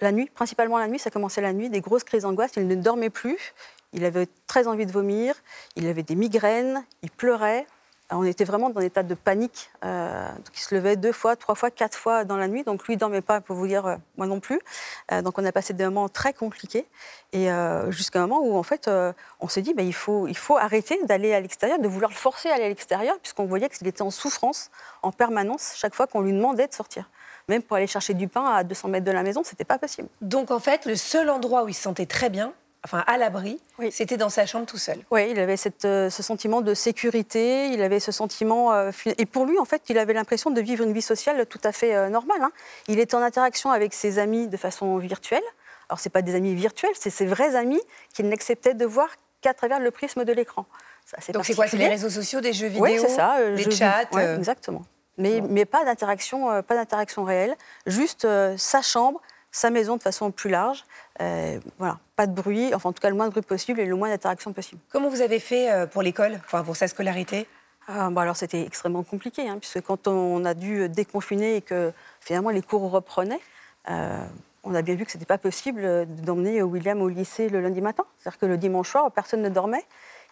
la 0.00 0.12
nuit, 0.12 0.30
principalement 0.32 0.78
la 0.78 0.88
nuit, 0.88 0.98
ça 0.98 1.10
commençait 1.10 1.40
la 1.40 1.52
nuit, 1.52 1.70
des 1.70 1.80
grosses 1.80 2.04
crises 2.04 2.22
d'angoisse. 2.22 2.52
Il 2.56 2.66
ne 2.66 2.74
dormait 2.74 3.10
plus. 3.10 3.54
Il 3.92 4.04
avait 4.04 4.28
très 4.46 4.66
envie 4.66 4.86
de 4.86 4.92
vomir, 4.92 5.34
il 5.76 5.86
avait 5.86 6.02
des 6.02 6.14
migraines, 6.14 6.84
il 7.02 7.10
pleurait. 7.10 7.66
on 8.10 8.22
était 8.24 8.44
vraiment 8.44 8.68
dans 8.68 8.80
un 8.80 8.84
état 8.84 9.02
de 9.02 9.14
panique. 9.14 9.70
Euh, 9.82 10.28
il 10.52 10.58
se 10.58 10.74
levait 10.74 10.96
deux 10.96 11.12
fois, 11.12 11.36
trois 11.36 11.54
fois, 11.54 11.70
quatre 11.70 11.96
fois 11.96 12.24
dans 12.24 12.36
la 12.36 12.48
nuit. 12.48 12.64
Donc 12.64 12.86
lui, 12.86 12.94
il 12.94 12.96
dormait 12.98 13.22
pas, 13.22 13.40
pour 13.40 13.56
vous 13.56 13.66
dire, 13.66 13.86
euh, 13.86 13.96
moi 14.18 14.26
non 14.26 14.40
plus. 14.40 14.60
Euh, 15.10 15.22
donc 15.22 15.38
on 15.38 15.44
a 15.44 15.52
passé 15.52 15.72
des 15.72 15.84
moments 15.84 16.10
très 16.10 16.34
compliqués. 16.34 16.86
Et 17.32 17.48
jusqu'à 17.88 18.22
un 18.22 18.26
moment 18.26 18.42
où, 18.42 18.56
en 18.56 18.62
fait, 18.62 18.90
on 19.40 19.48
s'est 19.48 19.62
dit, 19.62 19.74
bah, 19.74 19.82
il, 19.82 19.94
faut, 19.94 20.26
il 20.28 20.36
faut 20.36 20.56
arrêter 20.56 20.98
d'aller 21.04 21.34
à 21.34 21.40
l'extérieur, 21.40 21.78
de 21.78 21.88
vouloir 21.88 22.10
le 22.10 22.16
forcer 22.16 22.48
à 22.50 22.54
aller 22.54 22.64
à 22.64 22.68
l'extérieur, 22.68 23.18
puisqu'on 23.20 23.44
voyait 23.44 23.68
qu'il 23.68 23.86
était 23.86 24.02
en 24.02 24.10
souffrance 24.10 24.70
en 25.02 25.12
permanence 25.12 25.72
chaque 25.76 25.94
fois 25.94 26.06
qu'on 26.06 26.22
lui 26.22 26.32
demandait 26.32 26.68
de 26.68 26.74
sortir. 26.74 27.10
Même 27.48 27.62
pour 27.62 27.76
aller 27.76 27.86
chercher 27.86 28.14
du 28.14 28.28
pain 28.28 28.44
à 28.44 28.64
200 28.64 28.88
mètres 28.88 29.06
de 29.06 29.12
la 29.12 29.22
maison, 29.22 29.42
c'était 29.44 29.64
pas 29.64 29.78
possible. 29.78 30.08
Donc 30.20 30.50
en 30.50 30.58
fait, 30.58 30.84
le 30.86 30.96
seul 30.96 31.30
endroit 31.30 31.64
où 31.64 31.68
il 31.68 31.74
se 31.74 31.82
sentait 31.82 32.06
très 32.06 32.30
bien, 32.30 32.52
enfin 32.88 33.04
à 33.06 33.18
l'abri, 33.18 33.60
c'était 33.90 34.16
dans 34.16 34.30
sa 34.30 34.46
chambre 34.46 34.66
tout 34.66 34.78
seul. 34.78 34.98
Oui, 35.10 35.28
il 35.30 35.38
avait 35.38 35.56
euh, 35.84 36.10
ce 36.10 36.22
sentiment 36.22 36.60
de 36.62 36.74
sécurité, 36.74 37.68
il 37.68 37.82
avait 37.82 38.00
ce 38.00 38.12
sentiment... 38.12 38.72
Euh, 38.72 38.90
et 39.18 39.26
pour 39.26 39.44
lui, 39.44 39.58
en 39.58 39.64
fait, 39.64 39.82
il 39.88 39.98
avait 39.98 40.14
l'impression 40.14 40.50
de 40.50 40.60
vivre 40.60 40.84
une 40.84 40.92
vie 40.92 41.02
sociale 41.02 41.44
tout 41.46 41.60
à 41.64 41.72
fait 41.72 41.94
euh, 41.94 42.08
normale. 42.08 42.42
Hein. 42.42 42.50
Il 42.88 42.98
était 42.98 43.14
en 43.14 43.22
interaction 43.22 43.70
avec 43.70 43.92
ses 43.92 44.18
amis 44.18 44.48
de 44.48 44.56
façon 44.56 44.96
virtuelle. 44.96 45.42
Alors, 45.88 46.00
ce 46.00 46.08
pas 46.08 46.22
des 46.22 46.34
amis 46.34 46.54
virtuels, 46.54 46.92
c'est 46.98 47.10
ses 47.10 47.26
vrais 47.26 47.56
amis 47.56 47.80
qu'il 48.14 48.28
n'acceptait 48.28 48.74
de 48.74 48.86
voir 48.86 49.08
qu'à 49.40 49.54
travers 49.54 49.80
le 49.80 49.90
prisme 49.90 50.24
de 50.24 50.32
l'écran. 50.32 50.66
Donc 51.32 51.44
c'est 51.44 51.54
quoi 51.54 51.66
C'est 51.66 51.76
les 51.76 51.88
réseaux 51.88 52.10
sociaux, 52.10 52.40
des 52.40 52.52
jeux 52.52 52.66
vidéo, 52.66 52.84
oui, 52.84 52.98
c'est 53.00 53.08
ça, 53.08 53.38
des 53.54 53.70
chats 53.70 54.02
Exactement. 54.36 54.82
Mais, 55.16 55.40
mais 55.40 55.64
pas 55.64 55.84
d'interaction, 55.84 56.62
pas 56.62 56.74
d'interaction 56.74 57.24
réelle, 57.24 57.56
juste 57.86 58.26
sa 58.58 58.82
chambre, 58.82 59.20
sa 59.50 59.70
maison 59.70 59.96
de 59.96 60.02
façon 60.02 60.30
plus 60.30 60.50
large. 60.50 60.84
Euh, 61.20 61.58
voilà, 61.78 61.98
pas 62.16 62.26
de 62.26 62.32
bruit, 62.32 62.74
enfin 62.74 62.90
en 62.90 62.92
tout 62.92 63.00
cas 63.00 63.08
le 63.08 63.16
moins 63.16 63.26
de 63.26 63.30
bruit 63.30 63.42
possible 63.42 63.80
et 63.80 63.86
le 63.86 63.96
moins 63.96 64.08
d'interaction 64.08 64.52
possible. 64.52 64.80
Comment 64.90 65.08
vous 65.08 65.20
avez 65.20 65.40
fait 65.40 65.70
euh, 65.70 65.86
pour 65.86 66.02
l'école, 66.02 66.34
enfin 66.44 66.62
pour 66.62 66.76
sa 66.76 66.88
scolarité? 66.88 67.46
Ah, 67.88 68.10
alors 68.16 68.36
c'était 68.36 68.62
extrêmement 68.62 69.02
compliqué, 69.02 69.48
hein, 69.48 69.58
puisque 69.58 69.80
quand 69.80 70.08
on 70.08 70.44
a 70.44 70.54
dû 70.54 70.88
déconfiner 70.88 71.56
et 71.56 71.62
que 71.62 71.92
finalement 72.20 72.50
les 72.50 72.62
cours 72.62 72.90
reprenaient, 72.90 73.40
euh, 73.90 74.22
on 74.64 74.74
a 74.74 74.82
bien 74.82 74.94
vu 74.94 75.06
que 75.06 75.10
ce 75.10 75.16
n'était 75.16 75.26
pas 75.26 75.38
possible 75.38 76.06
d'emmener 76.22 76.62
William 76.62 77.00
au 77.00 77.08
lycée 77.08 77.48
le 77.48 77.60
lundi 77.60 77.80
matin. 77.80 78.04
C'est-à-dire 78.18 78.38
que 78.38 78.46
le 78.46 78.58
dimanche 78.58 78.90
soir, 78.90 79.10
personne 79.10 79.40
ne 79.40 79.48
dormait. 79.48 79.84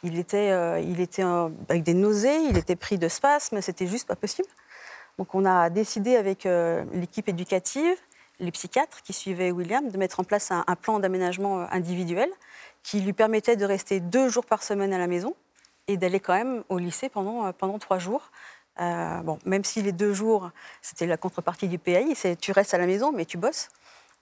Il 0.03 0.19
était, 0.19 0.53
il 0.83 1.01
était 1.01 1.23
avec 1.23 1.83
des 1.83 1.95
nausées, 1.95 2.37
il 2.51 2.59
était 2.59 2.77
pris 2.77 2.99
de 2.99 3.09
spasmes, 3.09 3.63
c'était 3.63 3.87
juste 3.87 4.07
pas 4.07 4.17
possible. 4.17 4.49
Donc 5.17 5.35
on 5.35 5.47
a 5.47 5.71
décidé 5.71 6.17
avec 6.17 6.47
l'équipe 6.93 7.29
éducative 7.29 7.97
les 8.39 8.51
psychiatres 8.51 9.03
qui 9.03 9.13
suivaient 9.13 9.51
William 9.51 9.89
de 9.91 9.97
mettre 9.99 10.21
en 10.21 10.25
place 10.25 10.51
un, 10.51 10.65
plan 10.77 10.99
d'aménagement 11.01 11.61
euh, 11.61 11.67
individuel 11.71 12.29
qui 12.83 13.01
lui 13.01 13.13
permettait 13.13 13.57
de 13.57 13.65
rester 13.65 14.01
deux 14.01 14.29
jours 14.29 14.45
par 14.45 14.63
semaine 14.63 14.93
à 14.93 14.99
la 14.99 15.07
maison 15.07 15.35
et 15.89 15.97
d'aller 15.97 16.21
quand 16.21 16.35
même 16.35 16.65
au 16.69 16.79
lycée 16.79 17.09
pendant, 17.09 17.47
euh, 17.47 17.53
pendant 17.53 17.79
trois 17.79 17.99
jours. 17.99 18.31
Euh, 18.81 19.21
bon, 19.23 19.39
même 19.47 19.65
si 19.65 19.83
les 19.83 19.93
deux 19.93 20.13
jours, 20.13 20.51
c'était 20.83 21.07
la 21.07 21.17
contrepartie 21.17 21.69
du 21.69 21.79
PAI, 21.79 22.15
c'est 22.15 22.37
tu 22.37 22.53
restes 22.53 22.75
à 22.75 22.79
la 22.79 22.87
maison, 22.87 23.11
mais 23.13 23.25
tu 23.25 23.39
bosses. 23.39 23.71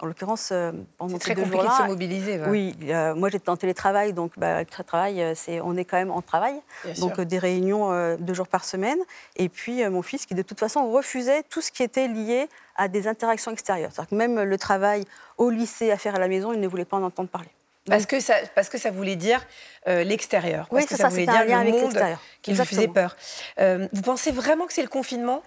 En 0.01 0.07
l'occurrence, 0.07 0.53
pendant 0.99 1.21
ces 1.21 1.35
deux 1.35 1.45
jours-là, 1.45 1.71
de 1.79 1.83
se 1.85 1.89
mobiliser. 1.89 2.41
Oui, 2.49 2.77
moi 3.17 3.29
j'étais 3.29 3.49
en 3.49 3.57
télétravail, 3.57 4.13
donc 4.13 4.33
bah, 4.37 4.61
le 4.61 4.67
travail, 4.85 5.25
c'est 5.37 5.61
on 5.61 5.77
est 5.77 5.85
quand 5.85 5.97
même 5.97 6.11
en 6.11 6.21
travail, 6.21 6.61
donc 6.99 7.21
des 7.21 7.39
réunions 7.39 8.17
deux 8.19 8.35
jours 8.35 8.49
par 8.49 8.65
semaine. 8.65 8.99
Et 9.37 9.49
puis 9.49 9.89
mon 9.89 10.03
fils, 10.03 10.27
qui 10.27 10.35
de 10.35 10.43
toute 10.43 10.59
façon 10.59 10.91
refusait 10.91 11.45
tout 11.45 11.61
ce 11.61 11.71
qui 11.71 11.85
était 11.85 12.09
lié 12.09 12.49
à 12.77 12.89
des 12.89 13.07
interactions 13.07 13.53
extérieures. 13.53 13.91
C'est-à-dire 13.93 14.11
que 14.11 14.17
même 14.17 14.43
le 14.43 14.59
travail 14.59 15.05
au 15.39 15.51
lycée 15.51 15.93
à 15.93 15.97
faire 15.97 16.17
à 16.17 16.19
la 16.19 16.29
maison, 16.29 16.53
il 16.53 16.61
ne 16.61 16.67
voulait 16.67 16.85
pas 16.85 16.97
en 16.97 17.03
entendre 17.05 17.29
parler. 17.29 17.51
Parce 17.87 18.07
que, 18.07 18.19
ça, 18.21 18.35
parce 18.55 18.69
que 18.69 18.79
ça 18.79 18.91
voulait 18.91 19.17
dire 19.17 19.45
euh, 19.89 20.05
l'extérieur. 20.05 20.67
Oui, 20.71 20.87
que 20.87 20.97
ça, 20.97 21.09
voulait 21.09 21.27
dire 21.27 21.45
le 21.45 21.71
monde 21.71 21.99
qui 22.41 22.53
lui 22.53 22.65
faisait 22.65 22.89
peur. 22.89 23.17
Euh, 23.61 23.87
vous 23.93 24.03
pensez 24.03 24.33
vraiment 24.33 24.67
que 24.67 24.73
c'est 24.73 24.83
le 24.83 24.89
confinement 24.89 25.43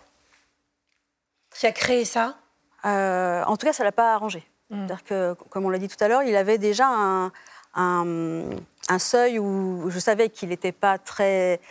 qui 1.56 1.66
a 1.66 1.72
créé 1.72 2.06
ça? 2.06 2.38
Euh, 2.88 3.44
En 3.46 3.58
tout 3.58 3.66
cas, 3.66 3.74
ça 3.74 3.84
ne 3.84 3.88
l'a 3.88 3.92
pas 3.92 4.14
arrangé. 4.14 4.44
Que, 5.06 5.34
comme 5.50 5.66
on 5.66 5.70
l'a 5.70 5.78
dit 5.78 5.88
tout 5.88 6.04
à 6.04 6.10
l'heure, 6.10 6.24
il 6.24 6.36
avait 6.36 6.58
déjà 6.58 6.88
un, 6.88 7.32
un, 7.74 8.50
un 8.90 9.00
seuil 9.00 9.40
où 9.40 9.90
je 9.90 10.00
savais 10.00 10.30
qu'il 10.30 10.50
n'était 10.50 10.74
pas 10.74 10.98
très 10.98 11.62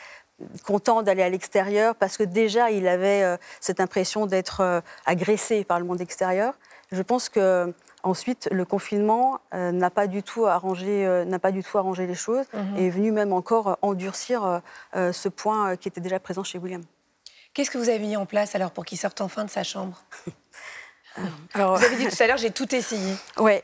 content 0.64 1.02
d'aller 1.02 1.22
à 1.22 1.28
l'extérieur 1.28 1.94
parce 1.94 2.16
que 2.16 2.22
déjà 2.22 2.70
il 2.70 2.88
avait 2.88 3.22
euh, 3.22 3.36
cette 3.60 3.80
impression 3.80 4.26
d'être 4.26 4.60
euh, 4.60 4.80
agressé 5.06 5.64
par 5.64 5.78
le 5.78 5.86
monde 5.86 6.00
extérieur. 6.00 6.54
Je 6.92 7.02
pense 7.02 7.28
que 7.28 7.72
ensuite 8.02 8.48
le 8.52 8.64
confinement 8.64 9.40
euh, 9.54 9.72
n'a 9.72 9.90
pas 9.90 10.06
du 10.06 10.22
tout 10.22 10.46
arrangé 10.46 11.06
n'a 11.26 11.38
pas 11.38 11.52
du 11.52 11.62
tout 11.62 11.78
arrangé 11.78 12.06
les 12.06 12.14
choses 12.14 12.44
mhm. 12.52 12.76
et 12.76 12.86
est 12.86 12.90
venu 12.90 13.12
même 13.12 13.32
encore 13.32 13.78
endurcir 13.82 14.60
ce 14.94 15.28
point 15.28 15.76
qui 15.76 15.88
était 15.88 16.00
déjà 16.00 16.20
présent 16.20 16.44
chez 16.44 16.58
William. 16.58 16.82
Qu'est-ce 17.54 17.70
que 17.70 17.78
vous 17.78 17.88
avez 17.88 17.98
mis 17.98 18.16
en 18.16 18.26
place 18.26 18.54
alors 18.54 18.70
pour 18.70 18.84
qu'il 18.84 18.98
sorte 18.98 19.20
enfin 19.20 19.44
de 19.44 19.50
sa 19.50 19.62
chambre? 19.62 20.04
alors, 21.54 21.76
Vous 21.76 21.84
avez 21.84 21.96
dit 21.96 22.06
tout 22.16 22.22
à 22.22 22.26
l'heure, 22.26 22.36
j'ai 22.36 22.50
tout 22.50 22.74
essayé. 22.74 23.14
Oui, 23.38 23.60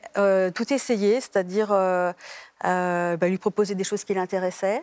tout 0.54 0.72
essayé, 0.72 1.20
c'est-à-dire 1.20 1.68
bah, 1.68 3.28
lui 3.28 3.38
proposer 3.38 3.74
des 3.74 3.84
choses 3.84 4.04
qui 4.04 4.14
l'intéressaient, 4.14 4.82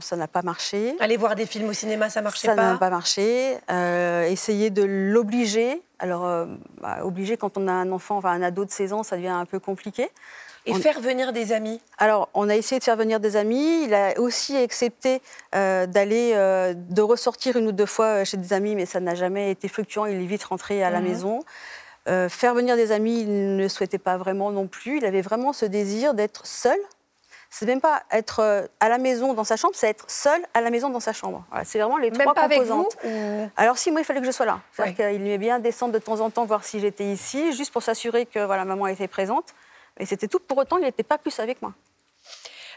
ça 0.00 0.16
n'a 0.16 0.28
pas 0.28 0.42
marché. 0.42 0.96
Aller 1.00 1.16
voir 1.16 1.34
des 1.34 1.46
films 1.46 1.68
au 1.68 1.72
cinéma, 1.72 2.10
ça 2.10 2.20
marchait 2.20 2.48
pas 2.48 2.56
Ça 2.56 2.62
n'a 2.62 2.78
pas 2.78 2.90
marché. 2.90 3.56
Euh, 3.70 4.24
essayer 4.24 4.70
de 4.70 4.82
l'obliger. 4.82 5.80
Alors, 5.98 6.26
euh, 6.26 6.46
bah, 6.80 6.98
obliger 7.02 7.36
quand 7.36 7.56
on 7.56 7.66
a 7.68 7.72
un 7.72 7.90
enfant, 7.90 8.18
enfin 8.18 8.32
un 8.32 8.42
ado 8.42 8.64
de 8.64 8.70
16 8.70 8.92
ans, 8.92 9.02
ça 9.02 9.16
devient 9.16 9.28
un 9.28 9.46
peu 9.46 9.58
compliqué. 9.58 10.10
Et 10.68 10.80
faire 10.80 11.00
venir 11.00 11.32
des 11.32 11.52
amis 11.52 11.80
Alors, 11.98 12.28
on 12.34 12.48
a 12.48 12.56
essayé 12.56 12.78
de 12.78 12.84
faire 12.84 12.96
venir 12.96 13.20
des 13.20 13.36
amis. 13.36 13.84
Il 13.84 13.94
a 13.94 14.18
aussi 14.18 14.56
accepté 14.56 15.20
euh, 15.54 15.86
d'aller, 15.86 16.32
de 16.74 17.02
ressortir 17.02 17.56
une 17.56 17.66
ou 17.68 17.72
deux 17.72 17.86
fois 17.86 18.24
chez 18.24 18.36
des 18.36 18.52
amis, 18.52 18.74
mais 18.74 18.86
ça 18.86 19.00
n'a 19.00 19.14
jamais 19.14 19.50
été 19.50 19.68
fluctuant. 19.68 20.06
Il 20.06 20.20
est 20.22 20.26
vite 20.26 20.44
rentré 20.44 20.82
à 20.82 20.90
la 20.90 21.00
mhm. 21.00 21.08
maison. 21.08 21.40
faire 22.06 22.54
venir 22.54 22.76
des 22.76 22.92
amis, 22.92 23.22
il 23.22 23.56
ne 23.56 23.68
souhaitait 23.68 23.98
pas 23.98 24.16
vraiment 24.16 24.50
non 24.50 24.66
plus. 24.66 24.98
Il 24.98 25.04
avait 25.04 25.22
vraiment 25.22 25.52
ce 25.52 25.66
désir 25.66 26.14
d'être 26.14 26.46
seul 26.46 26.78
c'est 27.50 27.66
même 27.66 27.80
pas 27.80 28.02
être 28.10 28.40
euh, 28.40 28.66
à 28.80 28.88
la 28.88 28.98
maison 28.98 29.32
dans 29.32 29.44
sa 29.44 29.56
chambre, 29.56 29.74
c'est 29.76 29.88
être 29.88 30.04
seul 30.10 30.40
à 30.54 30.60
la 30.60 30.70
maison 30.70 30.90
dans 30.90 31.00
sa 31.00 31.12
chambre. 31.12 31.44
Voilà, 31.50 31.64
c'est 31.64 31.78
vraiment 31.78 31.96
les 31.96 32.10
Même 32.10 32.20
trois 32.20 32.34
pas 32.34 32.42
avec 32.42 32.58
composantes. 32.58 32.96
vous 33.02 33.10
ou- 33.10 33.50
Alors 33.56 33.78
si 33.78 33.90
moi 33.90 34.00
il 34.00 34.04
fallait 34.04 34.20
que 34.20 34.26
je 34.26 34.32
sois 34.32 34.46
là, 34.46 34.60
c'est-à-dire 34.72 35.06
Ouais. 35.06 35.12
qu'il 35.12 35.22
aimait 35.22 35.38
bien 35.38 35.58
descendre 35.58 35.92
de 35.94 35.98
temps 35.98 36.20
en 36.20 36.30
temps 36.30 36.44
voir 36.44 36.64
si 36.64 36.80
j'étais 36.80 37.06
ici, 37.06 37.52
juste 37.52 37.72
pour 37.72 37.82
s'assurer 37.82 38.26
que 38.26 38.44
voilà 38.44 38.64
maman 38.64 38.86
était 38.86 39.08
présente. 39.08 39.54
Et 39.98 40.06
c'était 40.06 40.28
tout. 40.28 40.38
Pour 40.38 40.58
autant, 40.58 40.78
il 40.78 40.84
n'était 40.84 41.02
pas 41.02 41.18
plus 41.18 41.38
avec 41.40 41.60
moi. 41.62 41.74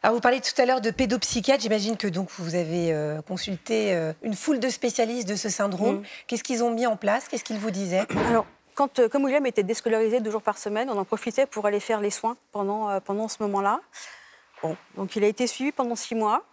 Alors, 0.03 0.15
vous 0.15 0.21
parliez 0.21 0.41
tout 0.41 0.59
à 0.59 0.65
l'heure 0.65 0.81
de 0.81 0.89
pédopsychiatre. 0.89 1.61
J'imagine 1.61 1.95
que 1.95 2.07
donc 2.07 2.29
vous 2.39 2.55
avez 2.55 2.91
euh, 2.91 3.21
consulté 3.21 3.93
euh, 3.93 4.13
une 4.23 4.33
foule 4.33 4.59
de 4.59 4.69
spécialistes 4.69 5.27
de 5.27 5.35
ce 5.35 5.47
syndrome. 5.49 5.99
Mm. 5.99 6.03
Qu'est-ce 6.27 6.43
qu'ils 6.43 6.63
ont 6.63 6.71
mis 6.71 6.87
en 6.87 6.97
place? 6.97 7.27
Qu'est-ce 7.27 7.43
qu'ils 7.43 7.59
vous 7.59 7.69
disaient? 7.69 8.07
Alors, 8.27 8.47
quand, 8.73 8.97
euh, 8.97 9.09
comme 9.09 9.25
William 9.25 9.45
était 9.45 9.61
déscolarisé 9.61 10.19
deux 10.19 10.31
jours 10.31 10.41
par 10.41 10.57
semaine, 10.57 10.89
on 10.89 10.97
en 10.97 11.05
profitait 11.05 11.45
pour 11.45 11.67
aller 11.67 11.79
faire 11.79 12.01
les 12.01 12.09
soins 12.09 12.35
pendant, 12.51 12.99
pendant 13.01 13.27
ce 13.27 13.37
moment-là. 13.43 13.79
Bon, 14.63 14.75
donc 14.95 15.15
il 15.15 15.23
a 15.23 15.27
été 15.27 15.45
suivi 15.45 15.71
pendant 15.71 15.95
six 15.95 16.15
mois. 16.15 16.43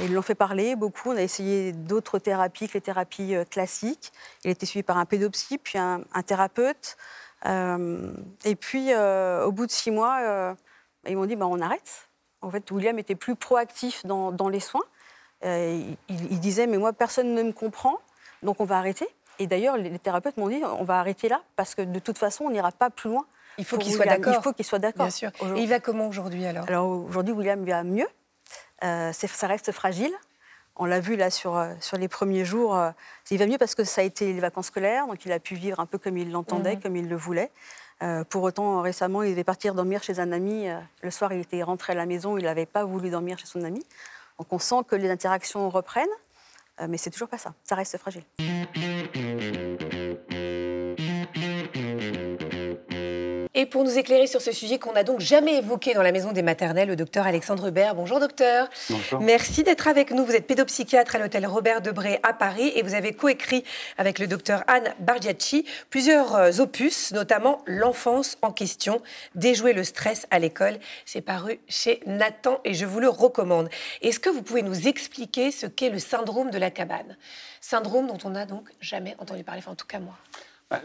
Ils 0.00 0.12
l'ont 0.12 0.22
fait 0.22 0.34
parler 0.34 0.76
beaucoup. 0.76 1.10
On 1.10 1.16
a 1.16 1.22
essayé 1.22 1.72
d'autres 1.72 2.18
thérapies 2.18 2.68
que 2.68 2.74
les 2.74 2.82
thérapies 2.82 3.34
classiques. 3.50 4.12
Il 4.44 4.48
a 4.48 4.50
été 4.50 4.66
suivi 4.66 4.82
par 4.82 4.98
un 4.98 5.06
pédopsie, 5.06 5.56
puis 5.56 5.78
un, 5.78 6.02
un 6.12 6.22
thérapeute. 6.22 6.98
Euh, 7.46 8.12
et 8.44 8.56
puis, 8.56 8.92
euh, 8.92 9.44
au 9.44 9.52
bout 9.52 9.66
de 9.66 9.70
six 9.70 9.90
mois, 9.90 10.18
euh, 10.22 10.54
ils 11.06 11.16
m'ont 11.16 11.26
dit 11.26 11.36
bah, 11.36 11.46
on 11.46 11.60
arrête. 11.60 12.08
En 12.40 12.50
fait, 12.50 12.70
William 12.70 12.98
était 12.98 13.14
plus 13.14 13.36
proactif 13.36 14.04
dans, 14.06 14.32
dans 14.32 14.48
les 14.48 14.60
soins. 14.60 14.84
Il, 15.44 15.96
il 16.08 16.40
disait 16.40 16.66
mais 16.66 16.78
moi, 16.78 16.92
personne 16.92 17.34
ne 17.34 17.42
me 17.42 17.52
comprend, 17.52 17.98
donc 18.42 18.60
on 18.60 18.64
va 18.64 18.78
arrêter. 18.78 19.08
Et 19.38 19.46
d'ailleurs, 19.46 19.76
les 19.76 19.98
thérapeutes 19.98 20.36
m'ont 20.36 20.48
dit 20.48 20.60
on 20.64 20.84
va 20.84 20.98
arrêter 20.98 21.28
là, 21.28 21.42
parce 21.54 21.74
que 21.74 21.82
de 21.82 21.98
toute 22.00 22.18
façon, 22.18 22.44
on 22.44 22.50
n'ira 22.50 22.72
pas 22.72 22.90
plus 22.90 23.10
loin. 23.10 23.24
Il 23.56 23.64
faut 23.64 23.78
qu'il 23.78 23.92
soit 23.92 24.06
d'accord. 24.06 24.34
Il 24.36 24.42
faut 24.42 24.52
qu'il 24.52 24.64
soit 24.64 24.78
d'accord. 24.78 25.06
Bien 25.06 25.10
sûr. 25.10 25.30
Et 25.56 25.62
il 25.62 25.68
va 25.68 25.80
comment 25.80 26.06
aujourd'hui 26.08 26.44
alors? 26.46 26.64
Alors 26.68 26.88
aujourd'hui, 26.88 27.34
William 27.34 27.64
va 27.64 27.82
mieux. 27.82 28.08
Euh, 28.84 29.12
ça 29.12 29.46
reste 29.46 29.72
fragile. 29.72 30.12
On 30.78 30.84
l'a 30.84 31.00
vu 31.00 31.16
là 31.16 31.30
sur, 31.30 31.56
euh, 31.56 31.74
sur 31.80 31.96
les 31.98 32.08
premiers 32.08 32.44
jours. 32.44 32.76
euh, 32.76 32.90
il 33.30 33.38
va 33.38 33.46
mieux 33.46 33.58
parce 33.58 33.74
que 33.74 33.84
ça 33.84 34.00
a 34.00 34.04
été 34.04 34.32
les 34.32 34.40
vacances 34.40 34.66
scolaires, 34.66 35.06
donc 35.06 35.24
il 35.24 35.32
a 35.32 35.40
pu 35.40 35.54
vivre 35.56 35.80
un 35.80 35.86
peu 35.86 35.98
comme 35.98 36.16
il 36.16 36.30
l'entendait, 36.30 36.76
Mhm. 36.76 36.82
comme 36.82 36.96
il 36.96 37.08
le 37.08 37.16
voulait. 37.16 37.50
Euh, 38.02 38.22
pour 38.24 38.44
autant, 38.44 38.80
récemment, 38.80 39.22
il 39.24 39.30
devait 39.30 39.42
partir 39.44 39.74
dormir 39.74 40.02
chez 40.04 40.20
un 40.20 40.30
ami. 40.30 40.68
Le 41.02 41.10
soir, 41.10 41.32
il 41.32 41.40
était 41.40 41.62
rentré 41.64 41.94
à 41.94 41.96
la 41.96 42.06
maison, 42.06 42.38
il 42.38 42.44
n'avait 42.44 42.64
pas 42.66 42.84
voulu 42.84 43.10
dormir 43.10 43.38
chez 43.38 43.46
son 43.46 43.64
ami. 43.64 43.84
Donc 44.38 44.52
on 44.52 44.58
sent 44.60 44.82
que 44.86 44.94
les 44.94 45.10
interactions 45.10 45.68
reprennent, 45.68 46.06
euh, 46.80 46.86
mais 46.88 46.96
c'est 46.96 47.10
toujours 47.10 47.28
pas 47.28 47.38
ça. 47.38 47.52
Ça 47.64 47.74
reste 47.74 47.98
fragile. 47.98 48.22
Et 53.60 53.66
pour 53.66 53.82
nous 53.82 53.98
éclairer 53.98 54.28
sur 54.28 54.40
ce 54.40 54.52
sujet 54.52 54.78
qu'on 54.78 54.92
n'a 54.92 55.02
donc 55.02 55.18
jamais 55.18 55.56
évoqué 55.56 55.92
dans 55.92 56.02
la 56.02 56.12
maison 56.12 56.30
des 56.30 56.42
maternelles, 56.42 56.86
le 56.86 56.94
docteur 56.94 57.26
Alexandre 57.26 57.66
Hubert. 57.66 57.96
Bonjour 57.96 58.20
docteur. 58.20 58.68
Bonjour. 58.88 59.18
Merci 59.18 59.64
d'être 59.64 59.88
avec 59.88 60.12
nous. 60.12 60.24
Vous 60.24 60.36
êtes 60.36 60.46
pédopsychiatre 60.46 61.16
à 61.16 61.18
l'hôtel 61.18 61.44
Robert 61.44 61.80
Debré 61.80 62.20
à 62.22 62.32
Paris 62.32 62.70
et 62.76 62.82
vous 62.82 62.94
avez 62.94 63.14
coécrit 63.14 63.64
avec 63.96 64.20
le 64.20 64.28
docteur 64.28 64.62
Anne 64.68 64.94
Bargiacci 65.00 65.64
plusieurs 65.90 66.36
euh, 66.36 66.60
opus, 66.60 67.10
notamment 67.10 67.60
L'enfance 67.66 68.38
en 68.42 68.52
question, 68.52 69.02
déjouer 69.34 69.72
le 69.72 69.82
stress 69.82 70.28
à 70.30 70.38
l'école. 70.38 70.78
C'est 71.04 71.20
paru 71.20 71.58
chez 71.66 71.98
Nathan 72.06 72.60
et 72.64 72.74
je 72.74 72.86
vous 72.86 73.00
le 73.00 73.08
recommande. 73.08 73.70
Est-ce 74.02 74.20
que 74.20 74.30
vous 74.30 74.42
pouvez 74.42 74.62
nous 74.62 74.86
expliquer 74.86 75.50
ce 75.50 75.66
qu'est 75.66 75.90
le 75.90 75.98
syndrome 75.98 76.52
de 76.52 76.58
la 76.58 76.70
cabane? 76.70 77.16
Syndrome 77.60 78.06
dont 78.06 78.18
on 78.22 78.30
n'a 78.30 78.46
donc 78.46 78.68
jamais 78.80 79.16
entendu 79.18 79.42
parler, 79.42 79.62
enfin 79.64 79.72
en 79.72 79.74
tout 79.74 79.88
cas 79.88 79.98
moi. 79.98 80.14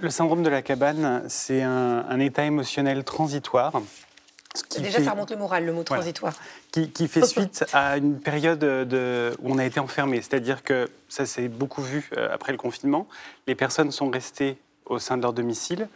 Le 0.01 0.09
syndrome 0.09 0.43
de 0.43 0.49
la 0.49 0.61
cabane, 0.61 1.23
c'est 1.27 1.61
un, 1.61 2.05
un 2.07 2.19
état 2.19 2.45
émotionnel 2.45 3.03
transitoire. 3.03 3.81
Déjà, 4.77 4.99
fait- 4.99 5.03
ça 5.03 5.11
remonte 5.11 5.31
le 5.31 5.37
moral, 5.37 5.65
le 5.65 5.73
mot 5.73 5.83
Voilà. 5.85 6.01
transitoire. 6.03 6.33
qui, 6.71 6.89
qui 6.89 7.07
fait 7.09 7.25
suite 7.25 7.65
à 7.73 7.97
une 7.97 8.19
période 8.19 8.59
de, 8.59 9.35
où 9.41 9.51
on 9.53 9.57
a 9.57 9.65
été 9.65 9.79
enfermé. 9.81 10.17
C'est-à-dire 10.21 10.63
que 10.63 10.89
ça 11.09 11.25
s'est 11.25 11.49
beaucoup 11.49 11.81
vu 11.81 12.09
euh, 12.17 12.29
après 12.31 12.51
le 12.53 12.57
confinement. 12.57 13.07
Les 13.47 13.55
personnes 13.55 13.91
sont 13.91 14.09
restées 14.09 14.57
au 14.85 14.99
sein 14.99 15.17
de 15.17 15.21
leur 15.23 15.33
domicile 15.33 15.87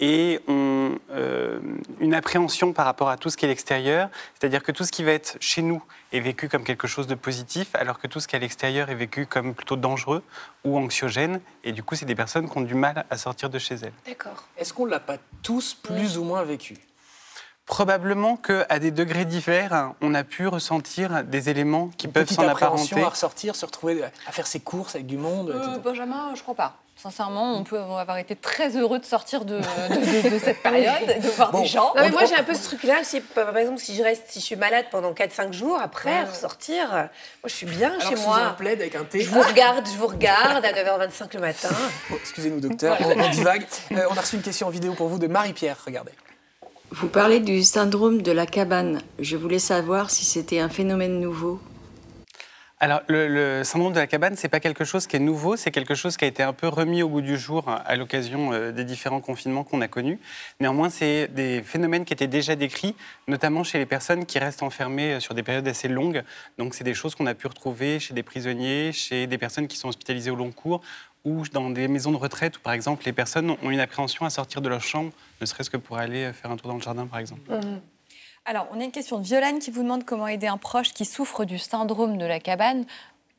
et 0.00 0.40
ont 0.46 0.98
euh, 1.10 1.58
une 2.00 2.14
appréhension 2.14 2.72
par 2.72 2.84
rapport 2.84 3.08
à 3.08 3.16
tout 3.16 3.30
ce 3.30 3.36
qui 3.36 3.44
est 3.44 3.48
l'extérieur. 3.48 4.08
C'est-à-dire 4.38 4.62
que 4.62 4.72
tout 4.72 4.84
ce 4.84 4.92
qui 4.92 5.02
va 5.02 5.12
être 5.12 5.36
chez 5.40 5.62
nous 5.62 5.82
est 6.12 6.20
vécu 6.20 6.48
comme 6.48 6.64
quelque 6.64 6.86
chose 6.86 7.06
de 7.06 7.14
positif, 7.14 7.74
alors 7.74 7.98
que 7.98 8.06
tout 8.06 8.20
ce 8.20 8.28
qui 8.28 8.36
est 8.36 8.38
à 8.38 8.40
l'extérieur 8.40 8.90
est 8.90 8.94
vécu 8.94 9.26
comme 9.26 9.54
plutôt 9.54 9.76
dangereux 9.76 10.22
ou 10.64 10.76
anxiogène. 10.76 11.40
Et 11.64 11.72
du 11.72 11.82
coup, 11.82 11.94
c'est 11.94 12.06
des 12.06 12.14
personnes 12.14 12.48
qui 12.48 12.58
ont 12.58 12.62
du 12.62 12.74
mal 12.74 13.06
à 13.08 13.16
sortir 13.16 13.50
de 13.50 13.58
chez 13.58 13.76
elles. 13.76 13.92
D'accord. 14.06 14.44
Est-ce 14.56 14.72
qu'on 14.72 14.86
ne 14.86 14.90
l'a 14.90 15.00
pas 15.00 15.18
tous 15.42 15.74
plus 15.74 16.18
ou 16.18 16.24
moins 16.24 16.42
vécu? 16.44 16.76
Probablement 17.66 18.36
qu'à 18.36 18.78
des 18.78 18.92
degrés 18.92 19.24
divers, 19.24 19.92
on 20.00 20.14
a 20.14 20.22
pu 20.22 20.46
ressentir 20.46 21.24
des 21.24 21.48
éléments 21.50 21.90
qui 21.98 22.06
Une 22.06 22.12
peuvent 22.12 22.24
petite 22.24 22.36
s'en 22.40 22.46
appréhension 22.46 22.96
apparenter. 22.96 23.02
à 23.06 23.08
ressortir, 23.10 23.56
se 23.56 23.66
retrouver 23.66 24.04
à 24.04 24.32
faire 24.32 24.46
ses 24.46 24.60
courses 24.60 24.94
avec 24.94 25.06
du 25.06 25.16
monde. 25.16 25.50
Euh. 25.50 25.78
Benjamin, 25.78 26.30
je 26.36 26.42
crois 26.42 26.54
pas. 26.54 26.74
Sincèrement, 26.94 27.54
on 27.58 27.64
peut 27.64 27.78
avoir 27.78 28.16
été 28.18 28.36
très 28.36 28.74
heureux 28.76 28.98
de 29.00 29.04
sortir 29.04 29.44
de, 29.44 29.56
de- 29.58 30.22
de- 30.28 30.34
de 30.34 30.38
cette 30.38 30.62
période, 30.62 31.20
de 31.22 31.28
voir 31.28 31.50
Bon. 31.50 31.60
des 31.60 31.66
gens. 31.66 31.92
Non, 31.94 32.02
mais 32.02 32.08
On- 32.08 32.12
moi, 32.12 32.24
j'ai 32.24 32.36
un 32.36 32.42
peu 32.44 32.54
ce 32.54 32.64
truc-là. 32.64 33.02
Si, 33.02 33.20
par 33.20 33.54
exemple, 33.58 33.78
si 33.80 33.94
je 33.96 34.02
reste, 34.02 34.22
si 34.28 34.40
je 34.40 34.44
suis 34.44 34.56
malade 34.56 34.86
pendant 34.90 35.12
4-5 35.12 35.52
jours, 35.52 35.78
après, 35.78 36.22
Ouais. 36.22 36.24
ressortir, 36.30 36.88
moi, 36.90 37.08
je 37.44 37.50
suis 37.52 37.66
bien 37.66 37.90
Alors, 37.98 38.00
chez 38.08 38.14
un 38.14 38.22
moi. 38.26 38.54
plaid 38.56 38.80
avec 38.80 38.94
un 38.94 39.04
thé. 39.04 39.20
Je 39.20 39.28
vous 39.30 39.42
regarde, 39.42 39.86
je 39.86 39.98
vous 39.98 40.06
regarde 40.06 40.64
à 40.64 40.72
9h25 40.72 41.34
le 41.34 41.40
matin. 41.40 41.68
Oh, 42.10 42.14
Excusez-nous, 42.18 42.60
docteur, 42.60 42.96
on, 43.00 43.20
on 43.20 43.28
divague. 43.28 43.66
Euh, 43.92 44.06
on 44.10 44.16
a 44.16 44.20
reçu 44.20 44.36
une 44.36 44.42
question 44.42 44.68
en 44.68 44.70
vidéo 44.70 44.94
pour 44.94 45.08
vous 45.08 45.18
de 45.18 45.26
Marie-Pierre. 45.26 45.76
Regardez. 45.84 46.12
Vous 46.98 47.08
parlez 47.08 47.40
du 47.40 47.62
syndrome 47.62 48.22
de 48.22 48.32
la 48.32 48.46
cabane. 48.46 49.02
Je 49.18 49.36
voulais 49.36 49.58
savoir 49.58 50.10
si 50.10 50.24
c'était 50.24 50.60
un 50.60 50.70
phénomène 50.70 51.20
nouveau. 51.20 51.60
Alors, 52.78 53.00
le, 53.08 53.62
syndrome 53.64 53.92
de 53.92 53.98
la 53.98 54.06
cabane, 54.06 54.34
c'est 54.36 54.48
pas 54.48 54.60
quelque 54.60 54.84
chose 54.84 55.06
qui 55.06 55.16
est 55.16 55.18
nouveau, 55.18 55.56
c'est 55.56 55.70
quelque 55.70 55.94
chose 55.94 56.16
qui 56.16 56.24
a 56.24 56.28
été 56.28 56.42
un 56.42 56.54
peu 56.54 56.68
remis 56.68 57.02
au 57.02 57.08
goût 57.08 57.20
du 57.20 57.36
jour 57.36 57.68
à 57.68 57.96
l'occasion 57.96 58.52
euh, 58.52 58.70
des 58.70 58.84
différents 58.84 59.20
confinements 59.20 59.64
qu'on 59.64 59.80
a 59.80 59.88
connus. 59.88 60.18
Néanmoins, 60.60 60.90
c'est 60.90 61.28
des 61.28 61.62
phénomènes 61.62 62.04
qui 62.04 62.14
étaient 62.14 62.26
déjà 62.26 62.54
décrits, 62.54 62.94
notamment 63.28 63.64
chez 63.64 63.78
les 63.78 63.86
personnes 63.86 64.24
qui 64.24 64.38
restent 64.38 64.62
enfermées 64.62 65.14
euh, 65.14 65.20
sur 65.20 65.34
des 65.34 65.42
périodes 65.42 65.68
assez 65.68 65.88
longues. 65.88 66.22
Donc, 66.58 66.74
c'est 66.74 66.84
des 66.84 66.92
choses 66.92 67.14
qu'on 67.14 67.26
a 67.26 67.34
pu 67.34 67.46
retrouver 67.46 67.98
chez 67.98 68.12
des 68.12 68.22
prisonniers, 68.22 68.92
chez 68.92 69.26
des 69.26 69.38
personnes 69.38 69.68
qui 69.68 69.78
sont 69.78 69.88
hospitalisées 69.88 70.30
au 70.30 70.36
long 70.36 70.52
cours 70.52 70.82
ou 71.26 71.42
dans 71.52 71.68
des 71.68 71.88
maisons 71.88 72.12
de 72.12 72.16
retraite 72.16 72.56
où, 72.56 72.60
par 72.60 72.72
exemple, 72.72 73.04
les 73.04 73.12
personnes 73.12 73.50
ont 73.50 73.70
une 73.70 73.80
appréhension 73.80 74.24
à 74.24 74.30
sortir 74.30 74.62
de 74.62 74.68
leur 74.68 74.80
chambre, 74.80 75.10
ne 75.40 75.46
serait-ce 75.46 75.68
que 75.68 75.76
pour 75.76 75.98
aller 75.98 76.24
euh, 76.24 76.32
faire 76.32 76.50
un 76.50 76.56
tour 76.56 76.68
dans 76.68 76.76
le 76.76 76.82
jardin, 76.82 77.06
par 77.06 77.18
exemple. 77.18 77.50
Alors, 78.44 78.68
on 78.72 78.80
a 78.80 78.84
une 78.84 78.92
question 78.92 79.18
de 79.18 79.24
Violaine 79.24 79.58
qui 79.58 79.72
vous 79.72 79.82
demande 79.82 80.04
comment 80.04 80.28
aider 80.28 80.46
un 80.46 80.56
proche 80.56 80.94
qui 80.94 81.04
souffre 81.04 81.44
du 81.44 81.58
syndrome 81.58 82.16
de 82.16 82.24
la 82.24 82.38
cabane. 82.38 82.86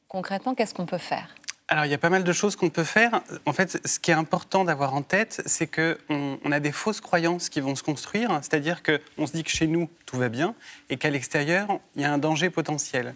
Concrètement, 0.10 0.54
qu'est-ce 0.54 0.74
qu'on 0.74 0.86
peut 0.86 0.98
faire? 0.98 1.34
Alors, 1.70 1.86
il 1.86 1.92
y 1.92 1.94
a 1.94 1.98
pas 1.98 2.10
mal 2.10 2.24
de 2.24 2.34
choses 2.34 2.56
qu'on 2.56 2.70
peut 2.70 2.84
faire. 2.84 3.22
En 3.46 3.54
fait, 3.54 3.86
ce 3.86 4.00
qui 4.00 4.12
est 4.12 4.16
important 4.16 4.66
d'avoir 4.66 4.94
en 4.94 5.02
tête, 5.02 5.42
c'est 5.46 5.68
qu'on 5.68 6.40
on 6.44 6.52
a 6.52 6.60
des 6.60 6.72
fausses 6.72 7.02
croyances 7.02 7.50
qui 7.50 7.62
vont 7.62 7.76
se 7.76 7.84
construire. 7.84 8.38
C'est-à-dire 8.42 8.84
qu'on 8.84 9.28
se 9.28 9.34
dit 9.34 9.44
que 9.44 9.50
chez 9.50 9.68
nous, 9.68 9.90
tout 10.06 10.18
va 10.18 10.30
bien, 10.30 10.56
et 10.90 10.98
qu'à 10.98 11.10
l'extérieur, 11.10 11.80
il 11.96 12.02
y 12.02 12.06
a 12.06 12.12
un 12.12 12.18
danger 12.18 12.50
potentiel. 12.50 13.14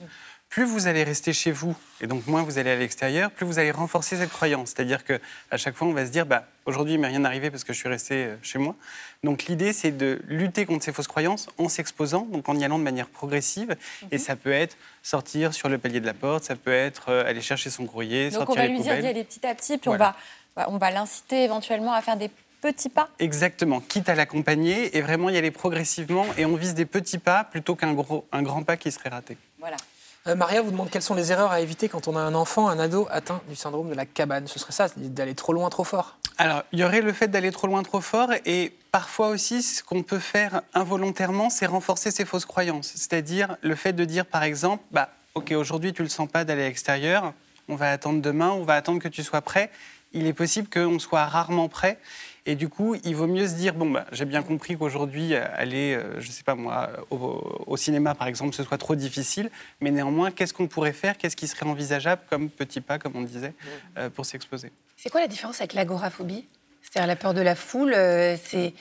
Plus 0.51 0.65
vous 0.65 0.87
allez 0.87 1.05
rester 1.05 1.31
chez 1.31 1.53
vous, 1.53 1.73
et 2.01 2.07
donc 2.07 2.27
moins 2.27 2.43
vous 2.43 2.57
allez 2.57 2.71
à 2.71 2.75
l'extérieur, 2.75 3.31
plus 3.31 3.45
vous 3.45 3.57
allez 3.57 3.71
renforcer 3.71 4.17
cette 4.17 4.31
croyance. 4.31 4.73
C'est-à-dire 4.75 5.05
qu'à 5.05 5.17
chaque 5.55 5.75
fois, 5.75 5.87
on 5.87 5.93
va 5.93 6.05
se 6.05 6.11
dire, 6.11 6.25
bah, 6.25 6.43
aujourd'hui, 6.65 6.95
il 6.95 6.99
m'est 6.99 7.07
rien 7.07 7.23
arrivé 7.23 7.49
parce 7.49 7.63
que 7.63 7.71
je 7.71 7.79
suis 7.79 7.87
resté 7.87 8.25
euh, 8.25 8.35
chez 8.43 8.59
moi. 8.59 8.75
Donc 9.23 9.45
l'idée, 9.45 9.71
c'est 9.71 9.91
de 9.91 10.21
lutter 10.27 10.65
contre 10.65 10.83
ces 10.83 10.91
fausses 10.91 11.07
croyances 11.07 11.47
en 11.57 11.69
s'exposant, 11.69 12.27
donc 12.29 12.49
en 12.49 12.59
y 12.59 12.65
allant 12.65 12.79
de 12.79 12.83
manière 12.83 13.07
progressive. 13.07 13.77
Et 14.11 14.17
ça 14.17 14.35
peut 14.35 14.51
être 14.51 14.75
sortir 15.03 15.53
sur 15.53 15.69
le 15.69 15.77
palier 15.77 16.01
de 16.01 16.05
la 16.05 16.13
porte, 16.13 16.43
ça 16.43 16.57
peut 16.57 16.73
être 16.73 17.05
euh, 17.07 17.25
aller 17.25 17.39
chercher 17.39 17.69
son 17.69 17.85
courrier, 17.85 18.29
Donc, 18.29 18.41
on 18.41 18.45
sortir 18.45 18.55
va 18.57 18.67
les 18.67 18.73
lui 18.73 18.81
dire 18.81 18.99
d'y 18.99 19.07
aller 19.07 19.23
petit 19.23 19.47
à 19.47 19.55
petit, 19.55 19.77
puis 19.77 19.87
Voilà. 19.87 20.17
on 20.57 20.59
va, 20.59 20.69
on 20.69 20.77
va 20.77 20.91
l'inciter 20.91 21.45
éventuellement 21.45 21.93
à 21.93 22.01
faire 22.01 22.17
des 22.17 22.29
petits 22.59 22.89
pas. 22.89 23.07
Exactement, 23.19 23.79
quitte 23.79 24.09
à 24.09 24.15
l'accompagner 24.15 24.97
et 24.97 25.01
vraiment 25.01 25.29
y 25.29 25.37
aller 25.37 25.51
progressivement 25.51 26.25
et 26.37 26.43
on 26.43 26.57
vise 26.57 26.73
des 26.73 26.85
petits 26.85 27.19
pas 27.19 27.45
plutôt 27.45 27.75
qu'un 27.75 27.93
gros, 27.93 28.27
un 28.33 28.41
grand 28.43 28.63
pas 28.63 28.75
qui 28.75 28.91
serait 28.91 29.09
raté. 29.09 29.37
Voilà. 29.57 29.77
Euh, 30.27 30.35
Maria 30.35 30.61
vous 30.61 30.69
demande 30.69 30.91
quelles 30.91 31.01
sont 31.01 31.15
les 31.15 31.31
erreurs 31.31 31.51
à 31.51 31.61
éviter 31.61 31.89
quand 31.89 32.07
on 32.07 32.15
a 32.15 32.19
un 32.19 32.35
enfant, 32.35 32.69
un 32.69 32.77
ado 32.77 33.07
atteint 33.09 33.41
du 33.49 33.55
syndrome 33.55 33.89
de 33.89 33.95
la 33.95 34.05
cabane. 34.05 34.47
Ce 34.47 34.59
serait 34.59 34.71
ça, 34.71 34.87
d'aller 34.95 35.33
trop 35.33 35.51
loin, 35.51 35.67
trop 35.69 35.83
fort. 35.83 36.17
Alors, 36.37 36.61
il 36.71 36.79
y 36.79 36.83
aurait 36.83 37.01
le 37.01 37.11
fait 37.11 37.27
d'aller 37.27 37.51
trop 37.51 37.65
loin, 37.65 37.81
trop 37.81 38.01
fort 38.01 38.29
et 38.45 38.71
parfois 38.91 39.29
aussi 39.29 39.63
ce 39.63 39.83
qu'on 39.83 40.03
peut 40.03 40.19
faire 40.19 40.61
involontairement, 40.75 41.49
c'est 41.49 41.65
renforcer 41.65 42.11
ses 42.11 42.25
fausses 42.25 42.45
croyances. 42.45 42.91
C'est-à-dire 42.95 43.57
le 43.61 43.73
fait 43.73 43.93
de 43.93 44.05
dire 44.05 44.27
par 44.27 44.43
exemple, 44.43 44.83
bah, 44.91 45.09
ok, 45.33 45.53
aujourd'hui 45.53 45.91
tu 45.91 46.03
le 46.03 46.09
sens 46.09 46.29
pas 46.29 46.43
d'aller 46.43 46.63
à 46.63 46.67
l'extérieur, 46.67 47.33
on 47.67 47.75
va 47.75 47.91
attendre 47.91 48.21
demain, 48.21 48.51
on 48.51 48.63
va 48.63 48.75
attendre 48.75 49.01
que 49.01 49.07
tu 49.07 49.23
sois 49.23 49.41
prêt. 49.41 49.71
Il 50.13 50.27
est 50.27 50.33
possible 50.33 50.67
qu'on 50.69 50.99
soit 50.99 51.25
rarement 51.25 51.69
prêt. 51.69 51.97
Et 52.47 52.55
du 52.55 52.69
coup, 52.69 52.95
il 53.03 53.15
vaut 53.15 53.27
mieux 53.27 53.47
se 53.47 53.53
dire 53.53 53.73
bon, 53.75 53.89
bah, 53.91 54.05
j'ai 54.11 54.25
bien 54.25 54.41
compris 54.41 54.75
qu'aujourd'hui, 54.75 55.35
euh, 55.35 55.45
aller, 55.55 55.93
euh, 55.93 56.19
je 56.19 56.31
sais 56.31 56.41
pas 56.43 56.55
moi, 56.55 56.89
au, 57.11 57.15
au 57.67 57.77
cinéma 57.77 58.15
par 58.15 58.27
exemple, 58.27 58.55
ce 58.55 58.63
soit 58.63 58.79
trop 58.79 58.95
difficile. 58.95 59.51
Mais 59.79 59.91
néanmoins, 59.91 60.31
qu'est-ce 60.31 60.53
qu'on 60.53 60.67
pourrait 60.67 60.93
faire? 60.93 61.17
Qu'est-ce 61.17 61.35
qui 61.35 61.47
serait 61.47 61.67
envisageable 61.67 62.23
comme 62.29 62.49
petit 62.49 62.81
pas, 62.81 62.97
comme 62.97 63.13
on 63.15 63.21
disait, 63.21 63.53
euh, 63.97 64.09
pour 64.09 64.25
s'exposer? 64.25 64.71
C'est 64.97 65.09
quoi 65.09 65.21
la 65.21 65.27
différence 65.27 65.59
avec 65.59 65.73
l'agoraphobie? 65.73 66.47
C'est-à-dire 66.81 67.07
la 67.07 67.15
peur 67.15 67.33
de 67.35 67.41
la 67.41 67.55
foule. 67.55 67.93
euh, 67.93 68.35
c'est 68.43 68.73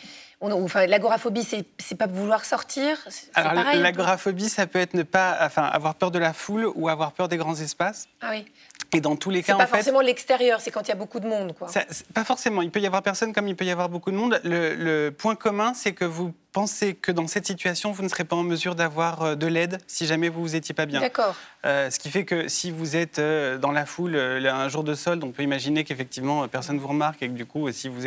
Enfin, 0.42 0.86
l'agoraphobie, 0.86 1.44
c'est 1.44 1.66
c'est 1.78 1.96
pas 1.96 2.06
vouloir 2.06 2.46
sortir? 2.46 2.96
c'est- 3.10 3.26
c'est 3.26 3.30
Alors, 3.38 3.52
pareil, 3.52 3.82
l'agoraphobie, 3.82 4.48
ça 4.48 4.66
peut 4.66 4.78
être 4.78 4.94
ne 4.94 5.02
pas, 5.02 5.36
enfin, 5.42 5.64
avoir 5.64 5.96
peur 5.96 6.10
de 6.10 6.18
la 6.18 6.32
foule 6.32 6.66
ou 6.76 6.88
avoir 6.88 7.12
peur 7.12 7.28
des 7.28 7.36
grands 7.36 7.56
espaces. 7.56 8.08
Ah 8.22 8.30
oui. 8.30 8.46
Et 8.92 9.00
dans 9.00 9.14
tous 9.14 9.30
les 9.30 9.40
C'est 9.42 9.52
cas, 9.52 9.56
pas 9.58 9.64
en 9.64 9.66
fait, 9.66 9.76
forcément 9.76 10.00
l'extérieur, 10.00 10.60
c'est 10.60 10.70
quand 10.72 10.82
il 10.82 10.88
y 10.88 10.92
a 10.92 10.96
beaucoup 10.96 11.20
de 11.20 11.26
monde, 11.28 11.54
quoi. 11.56 11.68
Ça- 11.68 11.84
pas 12.12 12.24
forcément. 12.24 12.60
Il 12.62 12.70
peut 12.72 12.80
y 12.80 12.86
avoir 12.86 13.02
personne 13.02 13.32
comme 13.32 13.46
il 13.46 13.54
peut 13.54 13.64
y 13.64 13.70
avoir 13.70 13.88
beaucoup 13.88 14.10
de 14.10 14.16
monde. 14.16 14.40
Le, 14.42 14.74
le 14.74 15.10
point 15.12 15.36
commun, 15.36 15.74
c'est 15.74 15.92
que 15.92 16.04
vous 16.04 16.34
pensez 16.52 16.94
que 16.94 17.12
dans 17.12 17.28
cette 17.28 17.46
situation, 17.46 17.92
vous 17.92 18.02
ne 18.02 18.08
serez 18.08 18.24
pas 18.24 18.34
en 18.34 18.42
mesure 18.42 18.74
d'avoir 18.74 19.22
euh, 19.22 19.34
de 19.36 19.46
l'aide 19.46 19.78
si 19.86 20.06
jamais 20.06 20.28
vous 20.28 20.40
vous 20.40 20.56
étiez 20.56 20.74
pas 20.74 20.86
bien. 20.86 20.98
D'accord. 21.00 21.36
Euh, 21.64 21.88
ce 21.90 22.00
qui 22.00 22.10
fait 22.10 22.24
que 22.24 22.48
si 22.48 22.72
vous 22.72 22.96
êtes 22.96 23.20
euh, 23.20 23.58
dans 23.58 23.70
la 23.70 23.86
foule 23.86 24.16
un 24.16 24.68
jour 24.68 24.82
de 24.82 24.94
solde, 24.94 25.22
on 25.22 25.30
peut 25.30 25.44
imaginer 25.44 25.84
qu'effectivement 25.84 26.48
personne 26.48 26.78
vous 26.78 26.88
remarque 26.88 27.22
et 27.22 27.28
que 27.28 27.34
du 27.34 27.46
coup, 27.46 27.70
si 27.70 27.88
vous, 27.88 28.00
vous- 28.00 28.06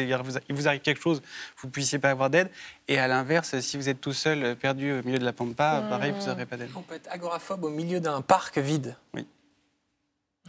il 0.50 0.56
vous 0.56 0.68
arrive 0.68 0.82
quelque 0.82 1.02
chose, 1.02 1.22
vous 1.62 1.68
ne 1.70 1.72
puissiez 1.72 2.00
pas 2.00 2.10
avoir 2.10 2.30
d'aide. 2.30 2.50
Et 2.90 3.00
à 3.00 3.08
l'inverse, 3.08 3.58
si 3.62 3.78
vous 3.78 3.88
êtes 3.88 4.02
tout 4.02 4.12
seul, 4.12 4.58
perdu 4.58 4.92
au 5.00 5.04
milieu 5.04 5.20
de 5.20 5.24
la 5.26 5.32
pampa, 5.32 5.80
Mmh. 5.80 5.90
pareil, 5.90 6.14
vous 6.20 6.28
n'aurez 6.28 6.46
pas 6.46 6.58
d'aide. 6.58 6.70
On 6.76 6.82
peut 6.82 6.96
être 6.96 7.08
agoraphobe 7.10 7.64
au 7.64 7.70
milieu 7.70 8.02
d'un 8.02 8.20
parc 8.22 8.58
vide. 8.58 8.98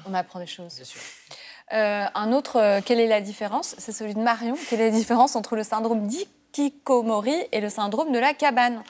On 0.06 0.14
apprend 0.14 0.38
des 0.38 0.46
choses. 0.46 0.82
Sûr. 0.82 1.00
Euh, 1.72 2.04
un 2.14 2.32
autre, 2.32 2.60
euh, 2.60 2.80
quelle 2.84 3.00
est 3.00 3.06
la 3.06 3.20
différence? 3.20 3.74
C'est 3.78 3.92
celui 3.92 4.14
de 4.14 4.20
Marion. 4.20 4.56
Quelle 4.68 4.80
est 4.80 4.90
la 4.90 4.96
différence 4.96 5.34
entre 5.34 5.56
le 5.56 5.62
syndrome 5.62 6.06
d'Ikikomori 6.06 7.34
et 7.52 7.60
le 7.60 7.70
syndrome 7.70 8.12
de 8.12 8.18
la 8.18 8.34
cabane? 8.34 8.82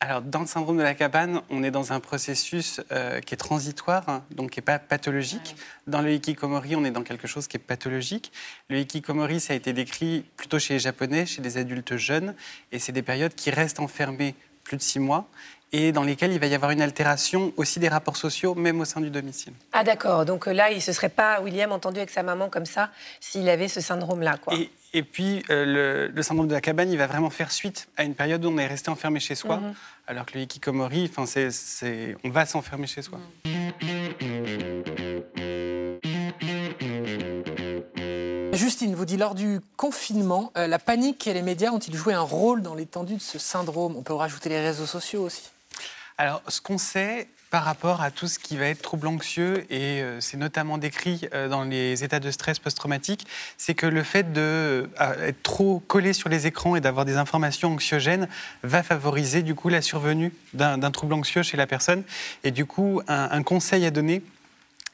Alors, 0.00 0.20
dans 0.20 0.40
le 0.40 0.46
syndrome 0.46 0.76
de 0.76 0.82
la 0.82 0.94
cabane, 0.94 1.40
on 1.50 1.62
est 1.62 1.70
dans 1.70 1.92
un 1.92 2.00
processus 2.00 2.80
euh, 2.90 3.20
qui 3.20 3.32
est 3.32 3.38
transitoire, 3.38 4.06
hein, 4.08 4.24
donc 4.32 4.50
qui 4.50 4.58
n'est 4.58 4.64
pas 4.64 4.78
pathologique. 4.78 5.56
Dans 5.86 6.02
le 6.02 6.12
hikikomori, 6.12 6.74
on 6.76 6.84
est 6.84 6.90
dans 6.90 7.04
quelque 7.04 7.28
chose 7.28 7.46
qui 7.46 7.56
est 7.56 7.60
pathologique. 7.60 8.32
Le 8.68 8.80
hikikomori, 8.80 9.40
ça 9.40 9.52
a 9.52 9.56
été 9.56 9.72
décrit 9.72 10.26
plutôt 10.36 10.58
chez 10.58 10.74
les 10.74 10.80
Japonais, 10.80 11.26
chez 11.26 11.42
les 11.42 11.56
adultes 11.56 11.96
jeunes, 11.96 12.34
et 12.72 12.80
c'est 12.80 12.92
des 12.92 13.02
périodes 13.02 13.34
qui 13.34 13.50
restent 13.50 13.80
enfermées 13.80 14.34
plus 14.64 14.76
de 14.76 14.82
six 14.82 14.98
mois 14.98 15.28
et 15.76 15.90
dans 15.90 16.04
lesquelles 16.04 16.32
il 16.32 16.38
va 16.38 16.46
y 16.46 16.54
avoir 16.54 16.70
une 16.70 16.80
altération 16.80 17.52
aussi 17.56 17.80
des 17.80 17.88
rapports 17.88 18.16
sociaux, 18.16 18.54
même 18.54 18.80
au 18.80 18.84
sein 18.84 19.00
du 19.00 19.10
domicile. 19.10 19.52
Ah 19.72 19.82
d'accord, 19.82 20.24
donc 20.24 20.46
euh, 20.46 20.52
là, 20.52 20.70
il 20.70 20.76
ne 20.76 20.80
se 20.80 20.92
serait 20.92 21.08
pas, 21.08 21.40
William, 21.40 21.72
entendu 21.72 21.98
avec 21.98 22.10
sa 22.10 22.22
maman 22.22 22.48
comme 22.48 22.64
ça, 22.64 22.90
s'il 23.18 23.48
avait 23.48 23.66
ce 23.66 23.80
syndrome-là, 23.80 24.36
quoi. 24.36 24.54
Et, 24.54 24.70
et 24.92 25.02
puis, 25.02 25.42
euh, 25.50 25.64
le, 25.64 26.06
le 26.14 26.22
syndrome 26.22 26.46
de 26.46 26.54
la 26.54 26.60
cabane, 26.60 26.92
il 26.92 26.96
va 26.98 27.08
vraiment 27.08 27.28
faire 27.30 27.50
suite 27.50 27.88
à 27.96 28.04
une 28.04 28.14
période 28.14 28.44
où 28.44 28.50
on 28.50 28.58
est 28.58 28.68
resté 28.68 28.88
enfermé 28.90 29.18
chez 29.18 29.34
soi, 29.34 29.56
Mhm. 29.56 29.74
alors 30.06 30.26
que 30.26 30.34
le 30.34 30.42
hikikomori, 30.42 31.08
enfin, 31.10 31.26
c'est, 31.26 31.50
c'est- 31.50 32.16
on 32.22 32.30
va 32.30 32.46
s'enfermer 32.46 32.86
chez 32.86 33.02
soi. 33.02 33.18
Justine 38.52 38.94
vous 38.94 39.04
dit 39.04 39.16
lors 39.16 39.34
du 39.34 39.60
confinement, 39.76 40.52
euh, 40.56 40.66
la 40.66 40.78
panique 40.78 41.26
et 41.26 41.34
les 41.34 41.42
médias 41.42 41.70
ont-ils 41.72 41.94
joué 41.96 42.14
un 42.14 42.20
rôle 42.20 42.62
dans 42.62 42.74
l'étendue 42.74 43.16
de 43.16 43.20
ce 43.20 43.38
syndrome? 43.38 43.96
On 43.96 44.02
peut 44.02 44.14
rajouter 44.14 44.48
les 44.48 44.60
réseaux 44.60 44.86
sociaux 44.86 45.22
aussi. 45.24 45.42
Alors, 46.16 46.42
ce 46.46 46.60
qu'on 46.60 46.78
sait 46.78 47.26
par 47.50 47.64
rapport 47.64 48.00
à 48.00 48.10
tout 48.10 48.28
ce 48.28 48.38
qui 48.38 48.56
va 48.56 48.66
être 48.66 48.82
trouble 48.82 49.06
anxieux, 49.08 49.64
et 49.68 50.00
euh, 50.00 50.20
c'est 50.20 50.36
notamment 50.36 50.78
décrit 50.78 51.28
euh, 51.34 51.48
dans 51.48 51.64
les 51.64 52.04
états 52.04 52.20
de 52.20 52.30
stress 52.30 52.58
post-traumatique, 52.58 53.26
c'est 53.56 53.74
que 53.74 53.86
le 53.86 54.02
fait 54.02 54.32
d'être 54.32 54.88
être 55.22 55.42
trop 55.42 55.80
collé 55.80 56.12
sur 56.12 56.28
les 56.28 56.46
écrans 56.46 56.76
et 56.76 56.80
d'avoir 56.80 57.04
des 57.04 57.16
informations 57.16 57.72
anxiogènes 57.72 58.28
va 58.62 58.82
favoriser 58.82 59.42
du 59.42 59.54
coup 59.54 59.68
la 59.68 59.82
survenue 59.82 60.32
d'un 60.52 60.78
d'un 60.78 60.90
trouble 60.90 61.14
anxieux 61.14 61.42
chez 61.42 61.56
la 61.56 61.66
personne. 61.66 62.04
Et 62.44 62.50
du 62.50 62.64
coup, 62.64 63.00
un, 63.08 63.28
un 63.30 63.42
conseil 63.42 63.84
à 63.86 63.90
donner, 63.90 64.22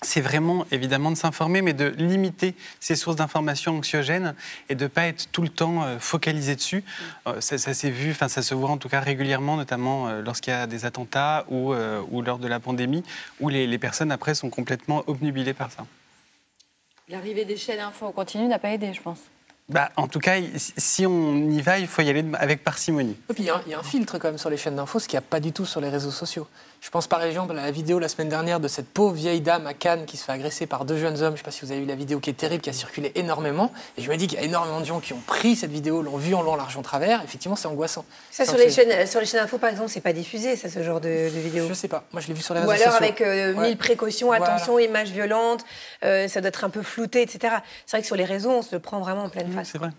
c'est 0.02 0.20
vraiment 0.22 0.64
évidemment 0.70 1.10
de 1.10 1.16
s'informer, 1.16 1.60
mais 1.62 1.74
de 1.74 1.86
limiter 1.88 2.54
ces 2.80 2.96
sources 2.96 3.16
d'informations 3.16 3.76
anxiogènes 3.76 4.34
et 4.68 4.74
de 4.74 4.84
ne 4.84 4.88
pas 4.88 5.04
être 5.06 5.30
tout 5.30 5.42
le 5.42 5.50
temps 5.50 5.84
euh, 5.84 5.98
focalisé 5.98 6.54
dessus. 6.56 6.82
Euh, 7.26 7.40
ça 7.40 7.58
ça 7.58 7.74
s'est 7.74 7.90
vu, 7.90 8.10
enfin 8.12 8.28
ça 8.28 8.42
se 8.42 8.54
voit 8.54 8.70
en 8.70 8.78
tout 8.78 8.88
cas 8.88 9.00
régulièrement, 9.00 9.56
notamment 9.56 10.08
euh, 10.08 10.22
lorsqu'il 10.22 10.52
y 10.52 10.56
a 10.56 10.66
des 10.66 10.86
attentats 10.86 11.44
ou, 11.48 11.74
euh, 11.74 12.02
ou 12.10 12.22
lors 12.22 12.38
de 12.38 12.48
la 12.48 12.60
pandémie, 12.60 13.04
où 13.40 13.48
les, 13.50 13.66
les 13.66 13.78
personnes 13.78 14.10
après 14.10 14.34
sont 14.34 14.48
complètement 14.48 15.04
obnubilées 15.06 15.54
par 15.54 15.70
ça. 15.70 15.84
L'arrivée 17.08 17.44
des 17.44 17.56
chaînes 17.56 17.80
info 17.80 18.06
en 18.06 18.12
continu 18.12 18.46
n'a 18.46 18.58
pas 18.58 18.70
aidé, 18.70 18.94
je 18.94 19.02
pense. 19.02 19.18
Bah, 19.68 19.90
en 19.96 20.08
tout 20.08 20.18
cas, 20.18 20.36
si 20.56 21.06
on 21.06 21.36
y 21.50 21.60
va, 21.60 21.78
il 21.78 21.86
faut 21.86 22.02
y 22.02 22.08
aller 22.08 22.24
avec 22.38 22.64
parcimonie. 22.64 23.16
Et 23.30 23.34
puis 23.34 23.44
il 23.44 23.46
y, 23.46 23.50
a 23.50 23.56
un- 23.56 23.62
il 23.66 23.70
y 23.70 23.74
a 23.74 23.78
un 23.78 23.84
filtre 23.84 24.18
quand 24.18 24.28
même 24.28 24.38
sur 24.38 24.50
les 24.50 24.56
chaînes 24.56 24.74
d'infos, 24.76 24.98
ce 24.98 25.06
qu'il 25.06 25.16
n'y 25.16 25.24
a 25.24 25.28
pas 25.28 25.38
du 25.40 25.52
tout 25.52 25.64
sur 25.66 25.80
les 25.80 25.88
réseaux 25.90 26.10
sociaux. 26.10 26.48
Je 26.80 26.88
pense 26.88 27.06
par 27.06 27.22
exemple 27.22 27.52
à 27.52 27.62
la 27.62 27.70
vidéo 27.70 27.98
la 27.98 28.08
semaine 28.08 28.30
dernière 28.30 28.58
de 28.58 28.66
cette 28.66 28.88
pauvre 28.88 29.14
vieille 29.14 29.42
dame 29.42 29.66
à 29.66 29.74
Cannes 29.74 30.06
qui 30.06 30.16
se 30.16 30.24
fait 30.24 30.32
agresser 30.32 30.66
par 30.66 30.86
deux 30.86 30.96
jeunes 30.96 31.20
hommes. 31.22 31.28
Je 31.28 31.32
ne 31.32 31.36
sais 31.36 31.42
pas 31.42 31.50
si 31.50 31.64
vous 31.64 31.70
avez 31.72 31.82
vu 31.82 31.86
la 31.86 31.94
vidéo 31.94 32.20
qui 32.20 32.30
est 32.30 32.34
terrible, 32.34 32.62
qui 32.62 32.70
a 32.70 32.72
circulé 32.72 33.12
énormément. 33.16 33.70
Et 33.98 34.02
je 34.02 34.10
me 34.10 34.16
dis 34.16 34.26
qu'il 34.26 34.38
y 34.38 34.42
a 34.42 34.44
énormément 34.44 34.80
de 34.80 34.86
gens 34.86 34.98
qui 34.98 35.12
ont 35.12 35.20
pris 35.26 35.56
cette 35.56 35.70
vidéo, 35.70 36.00
l'ont 36.00 36.16
vue 36.16 36.34
en 36.34 36.40
long, 36.42 36.56
large, 36.56 36.78
en 36.78 36.82
travers. 36.82 37.22
Effectivement, 37.22 37.54
c'est 37.54 37.68
angoissant. 37.68 38.06
Ça, 38.30 38.46
sur 38.46 38.56
les, 38.56 38.70
chaînes, 38.70 39.06
sur 39.06 39.20
les 39.20 39.26
chaînes 39.26 39.40
info, 39.40 39.58
par 39.58 39.68
exemple, 39.68 39.90
c'est 39.90 40.00
pas 40.00 40.14
diffusé, 40.14 40.56
ça, 40.56 40.70
ce 40.70 40.82
genre 40.82 41.00
de, 41.00 41.08
de 41.08 41.38
vidéo. 41.38 41.66
Je 41.68 41.74
sais 41.74 41.86
pas. 41.88 42.04
Moi, 42.12 42.22
je 42.22 42.28
l'ai 42.28 42.34
vu 42.34 42.40
sur 42.42 42.54
les 42.54 42.62
Ou 42.62 42.66
réseaux 42.66 42.82
alors 42.84 42.94
sociaux. 42.94 43.04
avec 43.04 43.20
euh, 43.20 43.52
Ouais. 43.54 43.68
mille 43.68 43.76
précautions, 43.76 44.28
Voilà. 44.28 44.46
attention, 44.54 44.78
images 44.78 45.10
violentes, 45.10 45.64
euh, 46.02 46.28
ça 46.28 46.40
doit 46.40 46.48
être 46.48 46.64
un 46.64 46.70
peu 46.70 46.82
flouté, 46.82 47.20
etc. 47.20 47.56
C'est 47.84 47.96
vrai 47.96 48.00
que 48.00 48.06
sur 48.06 48.16
les 48.16 48.24
réseaux, 48.24 48.50
on 48.52 48.62
se 48.62 48.74
le 48.74 48.80
prend 48.80 49.00
vraiment 49.00 49.24
en 49.24 49.28
pleine 49.28 49.52
face. 49.52 49.68
C'est 49.72 49.78
vrai. 49.78 49.90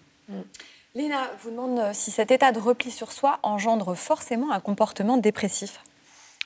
Léna 0.96 1.30
vous 1.44 1.52
demande 1.52 1.80
euh, 1.80 1.92
si 1.94 2.10
cet 2.10 2.32
état 2.32 2.52
de 2.52 2.60
repli 2.60 2.90
sur 2.90 3.12
soi 3.12 3.38
engendre 3.44 3.94
forcément 3.96 4.52
un 4.52 4.60
comportement 4.60 5.18
dépressif. 5.18 5.80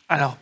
Alors, 0.10 0.38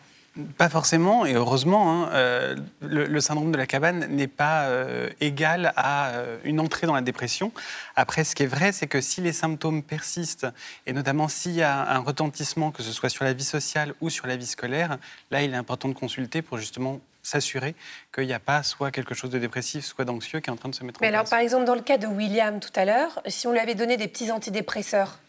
pas 0.57 0.67
forcément, 0.67 1.25
et 1.25 1.33
heureusement, 1.33 2.05
hein, 2.05 2.09
euh, 2.13 2.55
le, 2.81 3.05
le 3.05 3.21
syndrome 3.21 3.51
de 3.51 3.57
la 3.57 3.67
cabane 3.67 4.07
n'est 4.07 4.27
pas 4.27 4.63
euh, 4.63 5.09
égal 5.21 5.73
à 5.75 6.09
euh, 6.09 6.37
une 6.43 6.59
entrée 6.59 6.87
dans 6.87 6.95
la 6.95 7.01
dépression. 7.01 7.51
Après, 7.95 8.23
ce 8.23 8.33
qui 8.33 8.43
est 8.43 8.47
vrai, 8.47 8.71
c'est 8.71 8.87
que 8.87 8.99
si 8.99 9.21
les 9.21 9.31
symptômes 9.31 9.83
persistent, 9.83 10.47
et 10.87 10.93
notamment 10.93 11.27
s'il 11.27 11.51
y 11.53 11.61
a 11.61 11.87
un 11.87 11.99
retentissement, 11.99 12.71
que 12.71 12.81
ce 12.81 12.91
soit 12.91 13.09
sur 13.09 13.25
la 13.25 13.33
vie 13.33 13.43
sociale 13.43 13.93
ou 14.01 14.09
sur 14.09 14.25
la 14.25 14.35
vie 14.35 14.47
scolaire, 14.47 14.97
là, 15.29 15.43
il 15.43 15.53
est 15.53 15.57
important 15.57 15.87
de 15.87 15.93
consulter 15.93 16.41
pour 16.41 16.57
justement 16.57 16.99
s'assurer 17.21 17.75
qu'il 18.13 18.25
n'y 18.25 18.33
a 18.33 18.39
pas 18.39 18.63
soit 18.63 18.91
quelque 18.91 19.13
chose 19.13 19.29
de 19.29 19.39
dépressif, 19.39 19.85
soit 19.85 20.03
d'anxieux 20.03 20.39
qui 20.39 20.49
est 20.49 20.53
en 20.53 20.57
train 20.57 20.69
de 20.69 20.75
se 20.75 20.83
mettre 20.83 20.99
Mais 20.99 21.07
en 21.07 21.09
alors, 21.11 21.21
place. 21.21 21.29
par 21.29 21.39
exemple, 21.39 21.65
dans 21.65 21.75
le 21.75 21.81
cas 21.81 21.97
de 21.97 22.07
William 22.07 22.59
tout 22.59 22.73
à 22.75 22.85
l'heure, 22.85 23.21
si 23.27 23.47
on 23.47 23.51
lui 23.51 23.59
avait 23.59 23.75
donné 23.75 23.97
des 23.97 24.07
petits 24.07 24.31
antidépresseurs, 24.31 25.19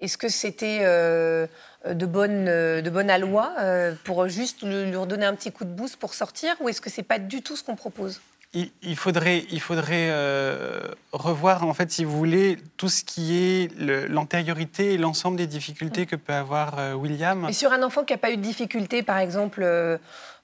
est-ce 0.00 0.16
que 0.16 0.28
c'était 0.28 0.80
euh, 0.82 1.46
de 1.86 2.06
bonne, 2.06 2.46
euh, 2.48 3.08
aloi 3.08 3.52
euh, 3.58 3.94
pour 4.04 4.28
juste 4.28 4.62
lui 4.62 4.96
redonner 4.96 5.26
un 5.26 5.34
petit 5.34 5.52
coup 5.52 5.64
de 5.64 5.70
boost 5.70 5.96
pour 5.96 6.14
sortir 6.14 6.54
ou 6.60 6.68
est-ce 6.68 6.80
que 6.80 6.90
c'est 6.90 7.02
pas 7.02 7.18
du 7.18 7.42
tout 7.42 7.56
ce 7.56 7.62
qu'on 7.62 7.76
propose? 7.76 8.20
Il, 8.52 8.68
il 8.82 8.96
faudrait, 8.96 9.44
il 9.52 9.60
faudrait 9.60 10.08
euh, 10.10 10.80
revoir, 11.12 11.64
en 11.64 11.72
fait, 11.72 11.92
si 11.92 12.02
vous 12.04 12.16
voulez, 12.18 12.58
tout 12.76 12.88
ce 12.88 13.04
qui 13.04 13.36
est 13.38 13.70
l'antériorité 14.08 14.94
et 14.94 14.98
l'ensemble 14.98 15.36
des 15.36 15.46
difficultés 15.46 16.04
que 16.04 16.16
peut 16.16 16.32
avoir 16.32 16.78
euh, 16.80 16.94
William. 16.94 17.46
Et 17.48 17.52
sur 17.52 17.72
un 17.72 17.82
enfant 17.84 18.02
qui 18.02 18.12
n'a 18.12 18.18
pas 18.18 18.32
eu 18.32 18.36
de 18.36 18.42
difficulté, 18.42 19.04
par 19.04 19.18
exemple, 19.18 19.62
euh, 19.62 19.98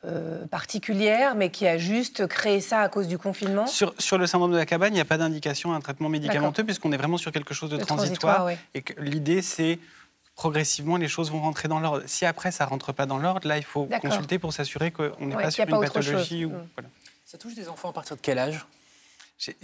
euh, 0.04 0.46
particulière, 0.46 1.34
mais 1.34 1.50
qui 1.50 1.66
a 1.66 1.78
juste 1.78 2.28
créé 2.28 2.60
ça 2.60 2.78
à 2.80 2.88
cause 2.88 3.08
du 3.08 3.18
confinement 3.18 3.66
Sur, 3.66 3.92
sur 3.98 4.18
le 4.18 4.28
syndrome 4.28 4.52
de 4.52 4.56
la 4.56 4.66
cabane, 4.66 4.92
il 4.92 4.94
n'y 4.94 5.00
a 5.00 5.04
pas 5.04 5.18
d'indication 5.18 5.72
à 5.72 5.76
un 5.76 5.80
traitement 5.80 6.08
médicamenteux 6.08 6.62
puisqu'on 6.62 6.92
est 6.92 6.96
vraiment 6.96 7.16
sur 7.18 7.32
quelque 7.32 7.54
chose 7.54 7.70
de 7.70 7.76
transitoire. 7.76 8.44
ouais. 8.44 8.56
Et 8.74 8.82
que 8.82 9.00
l'idée, 9.00 9.42
c'est 9.42 9.80
progressivement, 10.36 10.96
les 10.96 11.08
choses 11.08 11.32
vont 11.32 11.40
rentrer 11.40 11.66
dans 11.66 11.80
l'ordre. 11.80 12.02
Si 12.06 12.24
après, 12.24 12.52
ça 12.52 12.66
rentre 12.66 12.92
pas 12.92 13.06
dans 13.06 13.18
l'ordre, 13.18 13.48
là, 13.48 13.56
il 13.56 13.64
faut 13.64 13.88
consulter 14.00 14.38
pour 14.38 14.52
s'assurer 14.52 14.92
qu'on 14.92 15.10
n'est 15.26 15.34
Ouais, 15.34 15.42
pas 15.44 15.50
sur 15.50 15.64
une 15.68 15.80
pathologie. 15.80 16.44
Ou, 16.44 16.50
Mm. 16.50 16.68
voilà. 16.76 16.88
Ça 17.36 17.42
touche 17.42 17.54
des 17.54 17.68
enfants 17.68 17.90
à 17.90 17.92
partir 17.92 18.16
de 18.16 18.22
quel 18.22 18.38
âge? 18.38 18.64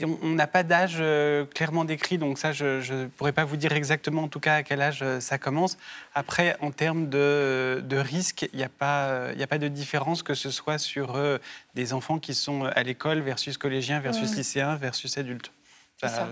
On 0.02 0.28
n'a 0.28 0.46
pas 0.46 0.62
d'âge 0.62 0.98
euh, 1.00 1.46
clairement 1.46 1.86
décrit, 1.86 2.18
donc 2.18 2.38
ça, 2.38 2.52
je 2.52 2.92
ne 2.92 3.06
pourrais 3.06 3.32
pas 3.32 3.46
vous 3.46 3.56
dire 3.56 3.72
exactement 3.72 4.24
en 4.24 4.28
tout 4.28 4.40
cas 4.40 4.56
à 4.56 4.62
quel 4.62 4.82
âge 4.82 4.98
euh, 5.00 5.20
ça 5.20 5.38
commence. 5.38 5.78
Après, 6.14 6.54
en 6.60 6.70
termes 6.70 7.08
de, 7.08 7.82
de 7.82 7.96
risque, 7.96 8.46
il 8.52 8.58
n'y 8.58 8.62
a, 8.62 8.68
pas, 8.68 9.06
euh, 9.06 9.30
il 9.32 9.40
y 9.40 9.42
a 9.42 9.46
pas 9.46 9.56
de 9.56 9.68
différence 9.68 10.22
que 10.22 10.34
ce 10.34 10.50
soit 10.50 10.76
sur 10.76 11.16
euh, 11.16 11.38
des 11.74 11.94
enfants 11.94 12.18
qui 12.18 12.34
sont 12.34 12.64
à 12.64 12.82
l'école 12.82 13.20
versus 13.20 13.56
collégiens, 13.56 14.00
versus 14.00 14.36
lycéens, 14.36 14.76
versus 14.76 15.16
adultes. 15.16 15.50
Ça. 15.96 16.28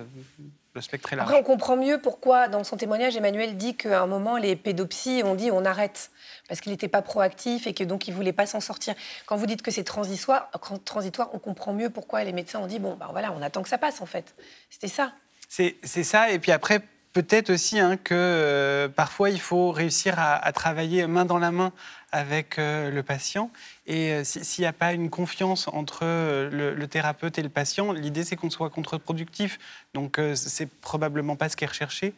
Le 0.75 0.81
spectre 0.81 1.13
est 1.13 1.17
large. 1.17 1.29
Après, 1.29 1.41
on 1.41 1.45
comprend 1.45 1.77
mieux 1.77 2.01
pourquoi, 2.01 2.47
dans 2.47 2.63
son 2.63 2.77
témoignage, 2.77 3.17
Emmanuel 3.17 3.57
dit 3.57 3.77
qu'à 3.77 4.03
un 4.03 4.07
moment, 4.07 4.37
les 4.37 4.55
pédopsies 4.55 5.23
ont 5.25 5.35
dit 5.35 5.51
on 5.51 5.65
arrête, 5.65 6.11
parce 6.49 6.61
qu'il 6.61 6.71
n'était 6.71 6.89
pas 6.89 7.03
proactif 7.03 7.67
et 7.67 7.75
que 7.75 7.83
donc 7.83 8.07
il 8.07 8.13
ne 8.13 8.17
voulait 8.17 8.33
pas 8.33 8.47
s'en 8.47 8.61
sortir. 8.61 8.95
Quand 9.27 9.37
vous 9.37 9.47
dites 9.47 9.63
que 9.63 9.73
c'est 9.73 9.85
transitoire, 9.85 10.49
transitoire, 10.85 11.31
on 11.33 11.39
comprend 11.39 11.73
mieux 11.73 11.91
pourquoi 11.91 12.23
les 12.23 12.33
médecins 12.33 12.61
ont 12.61 12.69
dit 12.69 12.79
bon, 12.79 12.95
ben 12.95 13.09
voilà, 13.11 13.33
on 13.33 13.43
attend 13.43 13.63
que 13.63 13.69
ça 13.69 13.79
passe 13.79 14.01
en 14.01 14.07
fait. 14.07 14.35
C'était 14.71 14.89
ça. 14.89 15.13
C'est 15.49 15.77
c'est 15.83 16.05
ça. 16.05 16.31
Et 16.31 16.39
puis 16.39 16.53
après, 16.53 16.81
peut-être 17.13 17.51
aussi 17.51 17.81
hein, 17.81 17.97
que 17.97 18.15
euh, 18.15 18.89
parfois, 18.89 19.31
il 19.31 19.41
faut 19.41 19.73
réussir 19.73 20.19
à, 20.19 20.35
à 20.37 20.53
travailler 20.53 21.07
main 21.09 21.25
dans 21.25 21.39
la 21.39 21.51
main 21.51 21.73
avec 22.13 22.59
euh, 22.59 22.91
le 22.91 23.03
patient. 23.03 23.51
Et 23.87 24.13
euh, 24.13 24.25
si- 24.25 24.45
s'il 24.45 24.63
n'y 24.63 24.67
a 24.69 24.73
pas 24.73 24.93
une 24.93 25.11
confiance 25.11 25.69
entre 25.69 26.01
euh, 26.03 26.51
le, 26.51 26.75
le 26.75 26.87
thérapeute 26.89 27.39
et 27.39 27.43
le 27.43 27.49
patient, 27.49 27.93
l'idée, 27.93 28.25
c'est 28.25 28.37
qu'on 28.37 28.51
soit 28.51 28.71
contre-productif. 28.71 29.59
Donc, 29.95 30.19
euh, 30.19 30.35
c'est 30.35 30.69
probablement 30.81 31.37
pas 31.37 31.49
ce 31.49 31.57
qui 31.57 31.65
est 31.65 31.69
recherché. 31.69 32.13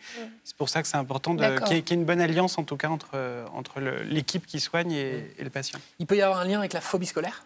C'est 0.44 0.56
pour 0.56 0.68
ça 0.68 0.82
que 0.82 0.88
c'est 0.88 0.96
important 0.96 1.34
qu'il 1.36 1.44
y, 1.44 1.78
ait- 1.78 1.82
qu'il 1.82 1.96
y 1.96 1.98
ait 1.98 2.00
une 2.00 2.06
bonne 2.06 2.20
alliance, 2.20 2.58
en 2.58 2.64
tout 2.64 2.76
cas, 2.76 2.88
entre, 2.88 3.16
entre 3.54 3.80
l'équipe 3.80 4.46
qui 4.46 4.60
soigne 4.60 4.92
et, 4.92 5.32
et 5.38 5.44
le 5.44 5.50
patient. 5.50 5.78
Il 5.98 6.06
peut 6.06 6.16
y 6.16 6.22
avoir 6.22 6.40
un 6.40 6.44
lien 6.44 6.58
avec 6.58 6.72
la 6.72 6.80
phobie 6.80 7.06
scolaire? 7.06 7.44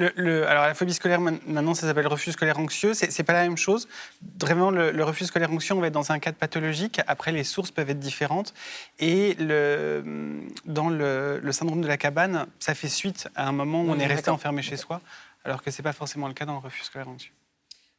Le, 0.00 0.12
le- 0.16 0.48
alors 0.48 0.64
la 0.64 0.72
phobie 0.72 0.94
scolaire, 0.94 1.20
maintenant, 1.20 1.74
ça 1.74 1.86
s'appelle 1.86 2.06
refus 2.06 2.32
scolaire 2.32 2.58
anxieux. 2.58 2.94
C'est 2.94 3.22
pas 3.22 3.34
la 3.34 3.42
même 3.42 3.58
chose. 3.58 3.86
Vraiment, 4.40 4.70
le, 4.70 4.90
le 4.92 5.04
refus 5.04 5.26
scolaire 5.26 5.52
anxieux, 5.52 5.74
on 5.74 5.80
va 5.80 5.88
être 5.88 5.92
dans 5.92 6.10
un 6.10 6.18
cadre 6.18 6.38
pathologique. 6.38 7.00
Après, 7.06 7.32
les 7.32 7.44
sources 7.44 7.70
peuvent 7.70 7.90
être 7.90 7.98
différentes. 7.98 8.54
Et 8.98 9.34
le, 9.34 10.02
dans 10.64 10.88
le, 10.88 11.38
le 11.42 11.52
syndrome 11.52 11.82
de 11.82 11.86
la 11.86 11.98
cabane, 11.98 12.46
ça 12.60 12.74
fait 12.74 12.88
suite 12.88 13.28
à 13.36 13.46
un 13.46 13.52
moment 13.52 13.82
où 13.82 13.90
on 13.90 13.98
est 13.98 14.06
resté 14.06 14.30
enfermé 14.30 14.62
chez 14.62 14.78
soi, 14.78 15.02
alors 15.44 15.62
que 15.62 15.70
c'est 15.70 15.82
pas 15.82 15.92
forcément 15.92 16.28
le 16.28 16.34
cas 16.34 16.46
dans 16.46 16.54
le 16.54 16.60
refus 16.60 16.82
scolaire 16.82 17.08
anxieux. 17.08 17.32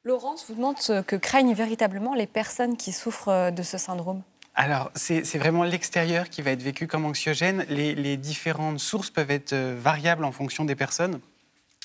Laurence 0.03 0.45
vous 0.49 0.55
demande 0.55 0.79
ce 0.79 1.01
que 1.03 1.15
craignent 1.15 1.53
véritablement 1.53 2.15
les 2.15 2.25
personnes 2.25 2.75
qui 2.77 2.91
souffrent 2.91 3.29
euh, 3.29 3.51
de 3.51 3.61
ce 3.61 3.77
syndrome. 3.77 4.23
Alors, 4.55 4.91
c'est 4.95 5.37
vraiment 5.37 5.63
l'extérieur 5.63 6.27
qui 6.29 6.41
va 6.41 6.51
être 6.51 6.63
vécu 6.63 6.87
comme 6.87 7.05
anxiogène. 7.05 7.63
Les, 7.69 7.93
les 7.93 8.17
différentes 8.17 8.79
sources 8.79 9.11
peuvent 9.11 9.29
être 9.31 9.53
euh, 9.53 9.75
variables 9.79 10.25
en 10.25 10.31
fonction 10.31 10.65
des 10.65 10.75
personnes. 10.75 11.19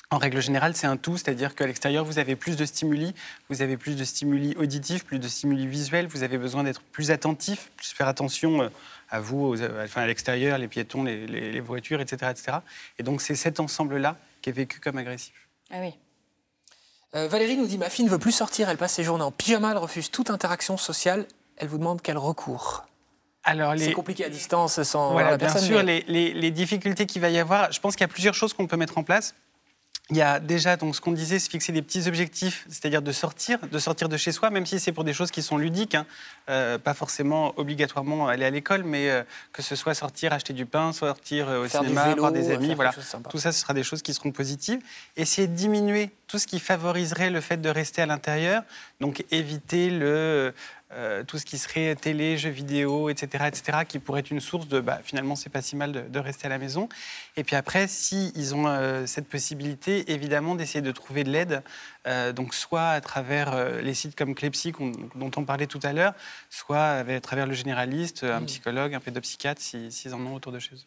En 0.09 0.19
règle 0.19 0.41
générale, 0.41 0.73
c'est 0.73 0.87
un 0.87 0.95
tout, 0.95 1.17
c'est-à-dire 1.17 1.53
qu'à 1.53 1.67
l'extérieur, 1.67 2.05
vous 2.05 2.17
avez 2.17 2.37
plus 2.37 2.55
de 2.55 2.63
stimuli, 2.65 3.13
vous 3.49 3.61
avez 3.61 3.75
plus 3.75 3.97
de 3.97 4.05
stimuli 4.05 4.55
auditifs, 4.57 5.03
plus 5.03 5.19
de 5.19 5.27
stimuli 5.27 5.67
visuels, 5.67 6.07
vous 6.07 6.23
avez 6.23 6.37
besoin 6.37 6.63
d'être 6.63 6.81
plus 6.81 7.11
attentif, 7.11 7.71
plus 7.75 7.89
faire 7.91 8.07
attention 8.07 8.61
euh, 8.61 8.69
à 9.09 9.19
vous, 9.19 9.43
aux- 9.45 9.61
euh, 9.61 9.83
enfin, 9.83 10.03
à 10.03 10.07
l'extérieur, 10.07 10.57
les 10.59 10.69
piétons, 10.69 11.03
les, 11.03 11.27
les- 11.27 11.51
les 11.51 11.59
voitures, 11.59 11.99
etc., 11.99 12.31
etc. 12.31 12.57
Et 12.99 13.03
donc, 13.03 13.19
c'est 13.21 13.35
cet 13.35 13.59
ensemble-là 13.59 14.15
qui 14.41 14.49
est 14.49 14.53
vécu 14.53 14.79
comme 14.79 14.97
agressif. 14.97 15.33
Ah 15.71 15.79
oui. 15.81 15.93
Euh, 17.15 17.27
Valérie 17.27 17.57
nous 17.57 17.67
dit 17.67 17.77
Ma 17.77 17.89
fille 17.89 18.05
ne 18.05 18.09
veut 18.09 18.17
plus 18.19 18.31
sortir, 18.31 18.69
elle 18.69 18.77
passe 18.77 18.93
ses 18.93 19.03
journées 19.03 19.25
en 19.25 19.31
pyjama, 19.31 19.71
elle 19.71 19.77
refuse 19.77 20.09
toute 20.09 20.29
interaction 20.29 20.77
sociale. 20.77 21.25
Elle 21.57 21.67
vous 21.67 21.79
demande 21.79 22.01
quel 22.01 22.17
recours. 22.17 22.85
Alors, 23.43 23.73
C'est 23.77 23.87
les, 23.87 23.93
compliqué 23.93 24.23
à 24.23 24.29
distance 24.29 24.81
sans 24.83 25.11
Voilà, 25.11 25.31
la 25.31 25.37
bien 25.37 25.47
personne. 25.47 25.67
sûr, 25.67 25.77
mais- 25.83 26.05
les, 26.07 26.31
les- 26.31 26.33
les 26.33 26.51
difficultés 26.51 27.05
qu'il 27.05 27.21
va 27.21 27.29
y 27.29 27.39
avoir, 27.39 27.73
je 27.73 27.79
pense 27.81 27.95
qu'il 27.97 28.01
y 28.01 28.09
a 28.09 28.13
plusieurs 28.13 28.35
choses 28.35 28.53
qu'on 28.53 28.67
peut 28.67 28.77
mettre 28.77 28.97
en 28.97 29.03
place. 29.03 29.35
Il 30.09 30.15
y 30.15 30.21
a 30.21 30.39
déjà, 30.39 30.77
donc, 30.77 30.95
ce 30.95 31.01
qu'on 31.01 31.11
disait, 31.11 31.37
se 31.37 31.49
fixer 31.49 31.73
des 31.73 31.81
petits 31.81 32.07
objectifs, 32.07 32.65
c'est-à-dire 32.69 33.01
de 33.01 33.11
sortir, 33.11 33.59
de 33.69 33.79
sortir 33.79 34.07
de 34.07 34.15
chez 34.15 34.31
soi, 34.31 34.49
même 34.49 34.65
si 34.65 34.79
c'est 34.79 34.93
pour 34.93 35.03
des 35.03 35.11
choses 35.11 35.31
qui 35.31 35.41
sont 35.41 35.57
ludiques, 35.57 35.95
hein. 35.95 36.05
Euh, 36.49 36.77
pas 36.77 36.93
forcément 36.93 37.53
obligatoirement 37.57 38.29
aller 38.29 38.45
à 38.45 38.49
l'école, 38.49 38.83
mais 38.85 39.09
euh, 39.09 39.23
que 39.51 39.61
ce 39.61 39.75
soit 39.75 39.93
sortir, 39.93 40.31
acheter 40.31 40.53
du 40.53 40.65
pain, 40.65 40.93
sortir 40.93 41.49
euh, 41.49 41.65
au 41.65 41.67
Faire 41.67 41.81
cinéma, 41.81 42.05
vélo, 42.05 42.21
voir 42.21 42.31
des 42.31 42.51
amis, 42.51 42.73
voilà. 42.73 42.93
Tout 43.29 43.37
ça, 43.37 43.51
ce 43.51 43.59
sera 43.59 43.73
des 43.73 43.83
choses 43.83 44.01
qui 44.01 44.13
seront 44.13 44.31
positives. 44.31 44.79
Essayer 45.17 45.47
de 45.47 45.53
diminuer 45.53 46.09
tout 46.27 46.39
ce 46.39 46.47
qui 46.47 46.59
favoriserait 46.59 47.29
le 47.29 47.41
fait 47.41 47.57
de 47.57 47.67
rester 47.67 48.01
à 48.01 48.05
l'intérieur, 48.05 48.63
donc 49.01 49.25
éviter 49.29 49.89
le, 49.89 50.53
euh, 50.93 51.23
tout 51.23 51.37
ce 51.37 51.45
qui 51.45 51.57
serait 51.57 51.95
télé, 51.95 52.37
jeux 52.37 52.49
vidéo, 52.49 53.09
etc., 53.09 53.45
etc., 53.47 53.79
qui 53.87 53.99
pourrait 53.99 54.21
être 54.21 54.31
une 54.31 54.39
source 54.39 54.67
de, 54.67 54.79
bah, 54.79 54.99
finalement, 55.03 55.35
c'est 55.35 55.49
pas 55.49 55.61
si 55.61 55.75
mal 55.75 55.91
de, 55.91 56.01
de 56.01 56.19
rester 56.19 56.45
à 56.45 56.49
la 56.49 56.57
maison. 56.57 56.87
Et 57.35 57.43
puis 57.43 57.55
après, 57.57 57.87
si 57.87 58.31
ils 58.35 58.55
ont 58.55 58.67
euh, 58.67 59.05
cette 59.05 59.27
possibilité, 59.27 60.11
évidemment, 60.13 60.55
d'essayer 60.55 60.81
de 60.81 60.91
trouver 60.91 61.23
de 61.25 61.29
l'aide, 61.29 61.61
euh, 62.07 62.31
donc 62.31 62.53
soit 62.53 62.89
à 62.89 63.01
travers 63.01 63.81
les 63.81 63.93
sites 63.93 64.15
comme 64.15 64.33
Clepsy, 64.33 64.71
dont 65.15 65.31
on 65.35 65.43
parlait 65.43 65.67
tout 65.67 65.81
à 65.83 65.91
l'heure, 65.91 66.13
soit 66.49 66.81
à 67.05 67.19
travers 67.21 67.47
le 67.47 67.53
généraliste, 67.53 68.23
un 68.23 68.39
Mm. 68.41 68.45
psychologue, 68.45 68.93
un 68.95 68.99
pédopsychiatre, 69.01 69.61
si- 69.61 69.91
s'ils 69.91 70.13
en 70.13 70.25
ont 70.25 70.35
autour 70.35 70.51
de 70.53 70.59
chez 70.59 70.75
eux. 70.75 70.79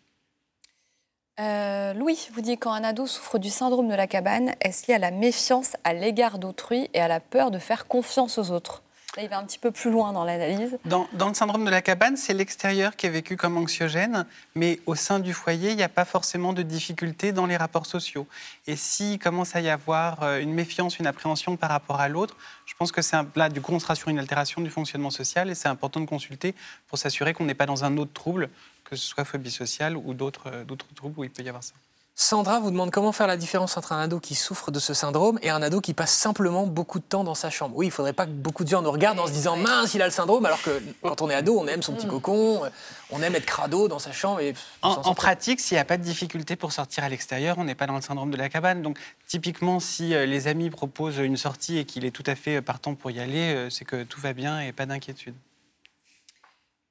Euh, 1.40 1.94
Louis 1.94 2.28
vous 2.34 2.42
dit 2.42 2.58
quand 2.58 2.72
un 2.72 2.84
ado 2.84 3.06
souffre 3.06 3.38
du 3.38 3.48
syndrome 3.48 3.88
de 3.88 3.94
la 3.94 4.06
cabane, 4.06 4.54
est-ce 4.60 4.86
lié 4.88 4.94
à 4.94 4.98
la 4.98 5.10
méfiance 5.10 5.74
à 5.84 5.94
l'égard 5.94 6.38
d'autrui 6.38 6.90
et 6.92 7.00
à 7.00 7.08
la 7.08 7.20
peur 7.20 7.50
de 7.50 7.58
faire 7.58 7.86
confiance 7.86 8.36
aux 8.36 8.50
autres? 8.50 8.82
Là, 9.16 9.24
il 9.24 9.28
va 9.28 9.38
un 9.38 9.44
petit 9.44 9.58
peu 9.58 9.72
plus 9.72 9.90
loin 9.90 10.12
dans 10.12 10.22
l'analyse. 10.22 10.78
Dans, 10.84 11.08
le 11.12 11.34
syndrome 11.34 11.64
de 11.64 11.70
la 11.70 11.82
cabane, 11.82 12.16
c'est 12.16 12.32
l'extérieur 12.32 12.94
qui 12.94 13.06
est 13.06 13.10
vécu 13.10 13.36
comme 13.36 13.56
anxiogène, 13.56 14.24
mais 14.54 14.78
au 14.86 14.94
sein 14.94 15.18
du 15.18 15.32
foyer, 15.32 15.70
il 15.70 15.76
n'y 15.76 15.82
a 15.82 15.88
pas 15.88 16.04
forcément 16.04 16.52
de 16.52 16.62
difficultés 16.62 17.32
dans 17.32 17.46
les 17.46 17.56
rapports 17.56 17.86
sociaux. 17.86 18.28
Et 18.68 18.76
s'il 18.76 19.18
commence 19.18 19.56
à 19.56 19.62
y 19.62 19.68
avoir 19.68 20.22
euh, 20.22 20.38
une 20.38 20.52
méfiance, 20.52 21.00
une 21.00 21.08
appréhension 21.08 21.56
par 21.56 21.70
rapport 21.70 22.00
à 22.00 22.08
l'autre, 22.08 22.36
je 22.66 22.74
pense 22.74 22.92
que 22.92 23.02
c'est 23.02 23.16
là, 23.34 23.48
du 23.48 23.60
coup, 23.60 23.72
on 23.72 23.80
sera 23.80 23.96
sur 23.96 24.10
une 24.10 24.18
altération 24.20 24.62
du 24.62 24.70
fonctionnement 24.70 25.10
social 25.10 25.50
et 25.50 25.56
c'est 25.56 25.68
important 25.68 25.98
de 25.98 26.06
consulter 26.06 26.54
pour 26.86 26.96
s'assurer 26.96 27.34
qu'on 27.34 27.46
n'est 27.46 27.54
pas 27.54 27.66
dans 27.66 27.82
un 27.82 27.96
autre 27.96 28.12
trouble, 28.12 28.48
que 28.84 28.94
ce 28.94 29.06
soit 29.06 29.24
phobie 29.24 29.50
sociale 29.50 29.96
ou 29.96 30.14
d'autres 30.14 30.46
euh, 30.52 30.64
d'autres 30.64 30.86
troubles 30.94 31.18
où 31.18 31.24
il 31.24 31.30
peut 31.30 31.42
y 31.42 31.48
avoir 31.48 31.64
ça. 31.64 31.74
Sandra 32.22 32.60
vous 32.60 32.70
demande 32.70 32.90
comment 32.90 33.12
faire 33.12 33.26
la 33.26 33.38
différence 33.38 33.78
entre 33.78 33.92
un 33.92 33.98
ado 33.98 34.20
qui 34.20 34.34
souffre 34.34 34.70
de 34.70 34.78
ce 34.78 34.92
syndrome 34.92 35.38
et 35.40 35.48
un 35.48 35.62
ado 35.62 35.80
qui 35.80 35.94
passe 35.94 36.12
simplement 36.12 36.66
beaucoup 36.66 36.98
de 36.98 37.04
temps 37.04 37.24
dans 37.24 37.34
sa 37.34 37.48
chambre. 37.48 37.74
Oui, 37.78 37.86
il 37.86 37.90
faudrait 37.90 38.12
pas 38.12 38.26
que 38.26 38.30
beaucoup 38.30 38.62
de 38.62 38.68
gens 38.68 38.82
nous 38.82 38.92
regardent 38.92 39.20
en 39.20 39.26
se 39.26 39.32
disant 39.32 39.56
mince, 39.56 39.94
il 39.94 40.02
a 40.02 40.04
le 40.04 40.12
syndrome, 40.12 40.44
alors 40.44 40.60
que 40.60 40.82
quand 41.00 41.22
on 41.22 41.30
est 41.30 41.34
ado, 41.34 41.58
on 41.58 41.66
aime 41.66 41.82
son 41.82 41.94
petit 41.94 42.06
cocon, 42.06 42.62
euh, 42.62 42.68
on 43.10 43.22
aime 43.22 43.36
être 43.36 43.46
crado 43.46 43.88
dans 43.88 43.98
sa 43.98 44.12
chambre. 44.12 44.40
Et 44.40 44.52
En, 44.82 45.14
pratique, 45.14 45.60
s'il 45.60 45.76
n'y 45.76 45.80
a 45.80 45.86
pas 45.86 45.96
de 45.96 46.02
difficulté 46.02 46.56
pour 46.56 46.72
sortir 46.72 47.04
à 47.04 47.08
l'extérieur, 47.08 47.56
on 47.56 47.64
n'est 47.64 47.74
pas 47.74 47.86
dans 47.86 47.96
le 47.96 48.02
syndrome 48.02 48.30
de 48.30 48.36
la 48.36 48.50
cabane. 48.50 48.82
Donc, 48.82 48.98
typiquement, 49.26 49.80
si 49.80 50.14
euh, 50.14 50.26
les 50.26 50.46
amis 50.46 50.68
proposent 50.68 51.16
une 51.16 51.38
sortie 51.38 51.78
et 51.78 51.86
qu'il 51.86 52.04
est 52.04 52.10
tout 52.10 52.24
à 52.26 52.34
fait 52.34 52.56
euh, 52.56 52.62
partant 52.62 52.94
pour 52.94 53.10
y 53.10 53.18
aller, 53.18 53.68
c'est 53.70 53.86
que 53.86 54.02
tout 54.02 54.20
va 54.20 54.34
bien 54.34 54.60
et 54.60 54.72
pas 54.72 54.84
d'inquiétude. 54.84 55.34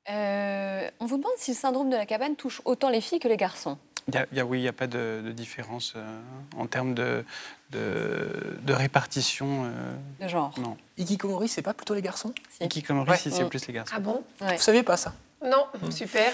Euh, 0.09 0.89
on 0.99 1.05
vous 1.05 1.17
demande 1.17 1.33
si 1.37 1.51
le 1.51 1.57
syndrome 1.57 1.89
de 1.89 1.95
la 1.95 2.05
cabane 2.05 2.35
touche 2.35 2.61
autant 2.65 2.89
les 2.89 3.01
filles 3.01 3.19
que 3.19 3.27
les 3.27 3.37
garçons. 3.37 3.77
Il 4.11 4.15
y 4.15 4.17
a- 4.17 4.25
il 4.31 4.37
y 4.37 4.41
a- 4.41 4.45
oui, 4.45 4.59
il 4.59 4.61
n'y 4.63 4.67
a 4.67 4.73
pas 4.73 4.87
de, 4.87 5.21
de 5.25 5.31
différence 5.31 5.93
euh, 5.95 6.19
en 6.57 6.67
termes 6.67 6.93
de, 6.93 7.23
de, 7.71 8.57
de 8.61 8.73
répartition. 8.73 9.65
euh, 9.65 9.95
De 10.21 10.27
genre. 10.27 10.53
non. 10.59 10.77
Ikikomori, 10.97 11.47
c'est 11.47 11.61
pas 11.61 11.73
plutôt 11.73 11.93
les 11.93 12.01
garçons? 12.01 12.33
Si. 12.57 12.63
Ikikomori, 12.65 13.09
Ouais. 13.11 13.17
si, 13.17 13.31
c'est 13.31 13.45
plus 13.45 13.65
les 13.67 13.73
garçons. 13.73 13.93
Ah 13.95 13.99
bon? 13.99 14.23
Ouais. 14.41 14.55
Vous 14.55 14.61
saviez 14.61 14.83
pas 14.83 14.97
ça? 14.97 15.13
Non, 15.43 15.67
super. 15.91 16.31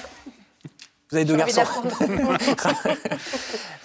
Vous 1.11 1.17
avez 1.17 1.25
deux 1.25 1.35
garçons. 1.37 1.61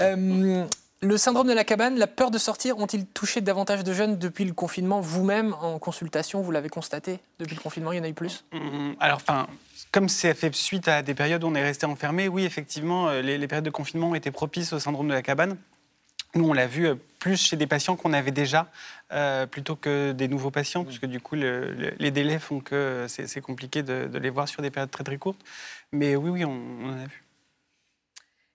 Euh, 0.01 0.65
le 1.03 1.17
syndrome 1.17 1.47
de 1.49 1.53
la 1.53 1.65
cabane, 1.65 1.99
la 1.99 2.07
peur 2.07 2.31
de 2.31 2.39
sortir, 2.39 2.79
ont-ils 2.79 3.07
touché 3.07 3.41
davantage 3.41 3.85
de 3.85 3.93
jeunes 3.93 4.17
depuis 4.19 4.45
le 4.45 4.53
confinement? 4.53 5.01
Vous-même, 5.01 5.55
en 5.61 5.79
consultation, 5.79 6.41
vous 6.43 6.51
l'avez 6.51 6.69
constaté? 6.69 7.21
Depuis 7.39 7.55
le 7.57 7.61
confinement, 7.61 7.93
il 7.93 7.99
y 7.99 8.01
en 8.01 8.05
a 8.05 8.09
eu 8.09 8.15
plus? 8.15 8.45
Hum, 8.53 8.95
Alors, 9.01 9.17
enfin, 9.17 9.47
comme 9.93 10.09
ça 10.09 10.35
fait 10.35 10.55
suite 10.55 10.89
à 10.89 11.03
des 11.03 11.15
périodes 11.15 11.43
où 11.45 11.49
on 11.49 11.55
est 11.55 11.63
resté 11.65 11.87
enfermé, 11.87 12.29
oui, 12.29 12.45
effectivement, 12.45 13.09
euh, 13.09 13.23
les, 13.23 13.47
périodes 13.49 13.65
de 13.65 13.71
confinement 13.71 14.15
été 14.15 14.31
propices 14.31 14.73
au 14.73 14.79
syndrome 14.79 15.09
de 15.09 15.15
la 15.15 15.23
cabane. 15.23 15.57
Nous, 16.35 16.49
on 16.49 16.53
l'a 16.53 16.69
vu 16.69 16.87
euh, 16.87 16.95
plus 17.19 17.37
chez 17.43 17.57
des 17.57 17.67
patients 17.67 17.97
qu'on 17.97 18.13
avait 18.13 18.31
déjà, 18.31 18.71
euh, 19.13 19.47
plutôt 19.47 19.75
que 19.75 20.13
des 20.13 20.29
nouveaux 20.29 20.53
patients, 20.53 20.85
puisque 20.85 21.07
du 21.07 21.21
coup, 21.21 21.35
le- 21.35 21.73
le- 21.73 21.93
les 21.99 22.11
délais 22.13 22.39
font 22.39 22.61
que 22.61 23.07
c'est 23.09 23.27
c'est 23.27 23.41
compliqué 23.41 23.83
de, 23.83 24.09
les 24.17 24.31
voir 24.31 24.49
sur 24.49 24.63
des 24.63 24.71
périodes 24.71 24.91
très 24.93 25.03
très 25.03 25.19
courtes. 25.19 25.41
Mais 25.93 26.15
oui, 26.15 26.31
oui, 26.31 26.45
on, 26.45 26.53
on 26.53 26.91
en 26.91 26.99
a 26.99 27.07
vu. 27.07 27.25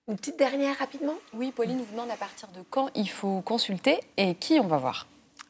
Une 0.08 0.16
petite 0.16 0.38
dernière 0.38 0.78
rapidement 0.78 1.16
Oui, 1.34 1.52
Pauline 1.54 1.78
vous 1.78 1.92
demande 1.92 2.10
à 2.10 2.16
partir 2.16 2.48
de 2.48 2.62
quand 2.70 2.90
il 2.94 3.10
faut 3.10 3.40
consulter 3.42 3.98
et 4.16 4.36
qui 4.36 4.58
on 4.60 4.66
va 4.68 4.78
voir? 4.78 5.06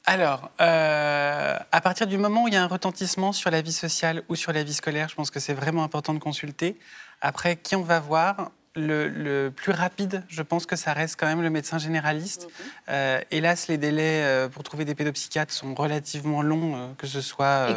Alors, 0.08 0.50
euh, 0.60 1.56
à 1.72 1.80
partir 1.80 2.06
du 2.06 2.16
moment 2.16 2.44
où 2.44 2.48
il 2.48 2.54
y 2.54 2.56
a 2.56 2.62
un 2.62 2.68
retentissement 2.68 3.32
sur 3.32 3.50
la 3.50 3.60
vie 3.60 3.72
sociale 3.72 4.22
ou 4.28 4.36
sur 4.36 4.52
la 4.52 4.62
vie 4.62 4.72
scolaire, 4.72 5.08
je 5.08 5.16
pense 5.16 5.32
que 5.32 5.40
c'est 5.40 5.52
vraiment 5.52 5.82
important 5.82 6.14
de 6.14 6.20
consulter. 6.20 6.78
Après, 7.20 7.56
qui 7.56 7.74
on 7.74 7.82
va 7.82 8.00
voir? 8.00 8.50
Le, 8.78 9.08
le 9.08 9.50
plus 9.50 9.72
rapide, 9.72 10.22
je 10.28 10.42
pense 10.42 10.66
que 10.66 10.76
ça 10.76 10.92
reste 10.92 11.18
quand 11.18 11.26
même 11.26 11.40
le 11.40 11.48
médecin 11.48 11.78
généraliste. 11.78 12.46
Euh, 12.90 13.22
hélas, 13.30 13.68
les 13.68 13.78
délais 13.78 14.22
euh, 14.22 14.50
pour 14.50 14.64
trouver 14.64 14.84
des 14.84 14.94
pédopsychiatres 14.94 15.50
sont 15.50 15.74
relativement 15.74 16.42
longs, 16.42 16.94
que 16.98 17.06
ce 17.06 17.22
soit 17.22 17.68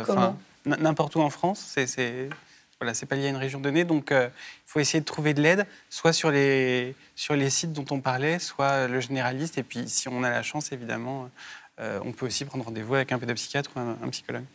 n'importe 0.65 1.15
où 1.15 1.21
en 1.21 1.29
France. 1.29 1.77
C'est, 1.87 2.27
voilà, 2.81 2.93
c'est 2.93 3.05
pas 3.05 3.15
lié 3.15 3.27
à 3.27 3.29
une 3.29 3.37
région 3.37 3.61
donnée, 3.61 3.85
donc 3.85 4.11
euh, 4.11 4.27
il 4.27 4.69
faut 4.69 4.81
essayer 4.81 4.99
de 4.99 5.05
trouver 5.05 5.33
de 5.33 5.41
l'aide, 5.41 5.65
soit 5.89 6.11
sur 6.11 6.31
les, 6.31 6.95
sur 7.15 7.33
les 7.33 7.49
sites 7.49 7.71
dont 7.71 7.85
on 7.91 8.01
parlait, 8.01 8.37
soit 8.37 8.89
le 8.89 8.99
généraliste. 8.99 9.57
Et 9.57 9.63
puis, 9.63 9.87
si 9.87 10.09
on 10.09 10.21
a 10.23 10.29
la 10.29 10.43
chance, 10.43 10.73
évidemment, 10.73 11.29
euh, 11.79 11.99
on 12.03 12.11
peut 12.11 12.25
aussi 12.25 12.45
prendre 12.45 12.65
rendez-vous 12.65 12.95
avec 12.95 13.11
un 13.11 13.19
pédopsychiatre 13.19 13.71
ou 13.75 13.79
un, 13.79 14.09
psychologue. 14.09 14.45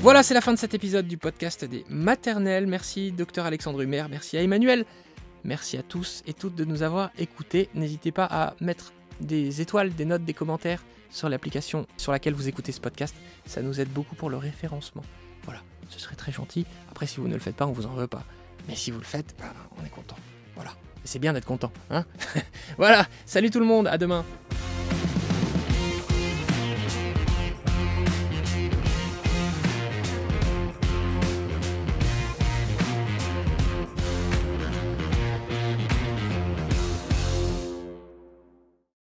Voilà, 0.00 0.24
c'est 0.24 0.34
la 0.34 0.40
fin 0.40 0.52
de 0.52 0.58
cet 0.58 0.74
épisode 0.74 1.06
du 1.06 1.16
podcast 1.16 1.64
des 1.64 1.84
maternelles. 1.88 2.66
Merci, 2.66 3.12
docteur 3.12 3.46
Alexandre 3.46 3.82
Humer. 3.82 4.04
Merci 4.10 4.36
à 4.36 4.42
Emmanuel. 4.42 4.84
Merci 5.44 5.76
à 5.76 5.82
tous 5.82 6.22
et 6.26 6.34
toutes 6.34 6.56
de 6.56 6.64
nous 6.64 6.82
avoir 6.82 7.10
écoutés. 7.18 7.68
N'hésitez 7.74 8.10
pas 8.10 8.24
à 8.24 8.54
mettre 8.60 8.92
des 9.20 9.60
étoiles, 9.60 9.94
des 9.94 10.04
notes, 10.04 10.24
des 10.24 10.34
commentaires 10.34 10.84
sur 11.10 11.28
l'application 11.28 11.86
sur 11.96 12.10
laquelle 12.10 12.34
vous 12.34 12.48
écoutez 12.48 12.72
ce 12.72 12.80
podcast. 12.80 13.14
Ça 13.46 13.62
nous 13.62 13.80
aide 13.80 13.90
beaucoup 13.90 14.16
pour 14.16 14.28
le 14.28 14.38
référencement. 14.38 15.02
Voilà, 15.44 15.60
ce 15.88 16.00
serait 16.00 16.16
très 16.16 16.32
gentil. 16.32 16.66
Après, 16.90 17.06
si 17.06 17.20
vous 17.20 17.28
ne 17.28 17.34
le 17.34 17.40
faites 17.40 17.56
pas, 17.56 17.66
on 17.66 17.72
vous 17.72 17.86
en 17.86 17.94
veut 17.94 18.08
pas. 18.08 18.24
Mais 18.66 18.74
si 18.74 18.90
vous 18.90 18.98
le 18.98 19.04
faites, 19.04 19.36
bah, 19.38 19.52
on 19.80 19.84
est 19.84 19.90
content. 19.90 20.16
Voilà. 20.56 20.72
C'est 21.04 21.18
bien 21.18 21.32
d'être 21.32 21.44
content. 21.46 21.72
Hein 21.90 22.04
voilà, 22.78 23.06
salut 23.26 23.50
tout 23.50 23.60
le 23.60 23.66
monde, 23.66 23.86
à 23.88 23.98
demain. 23.98 24.24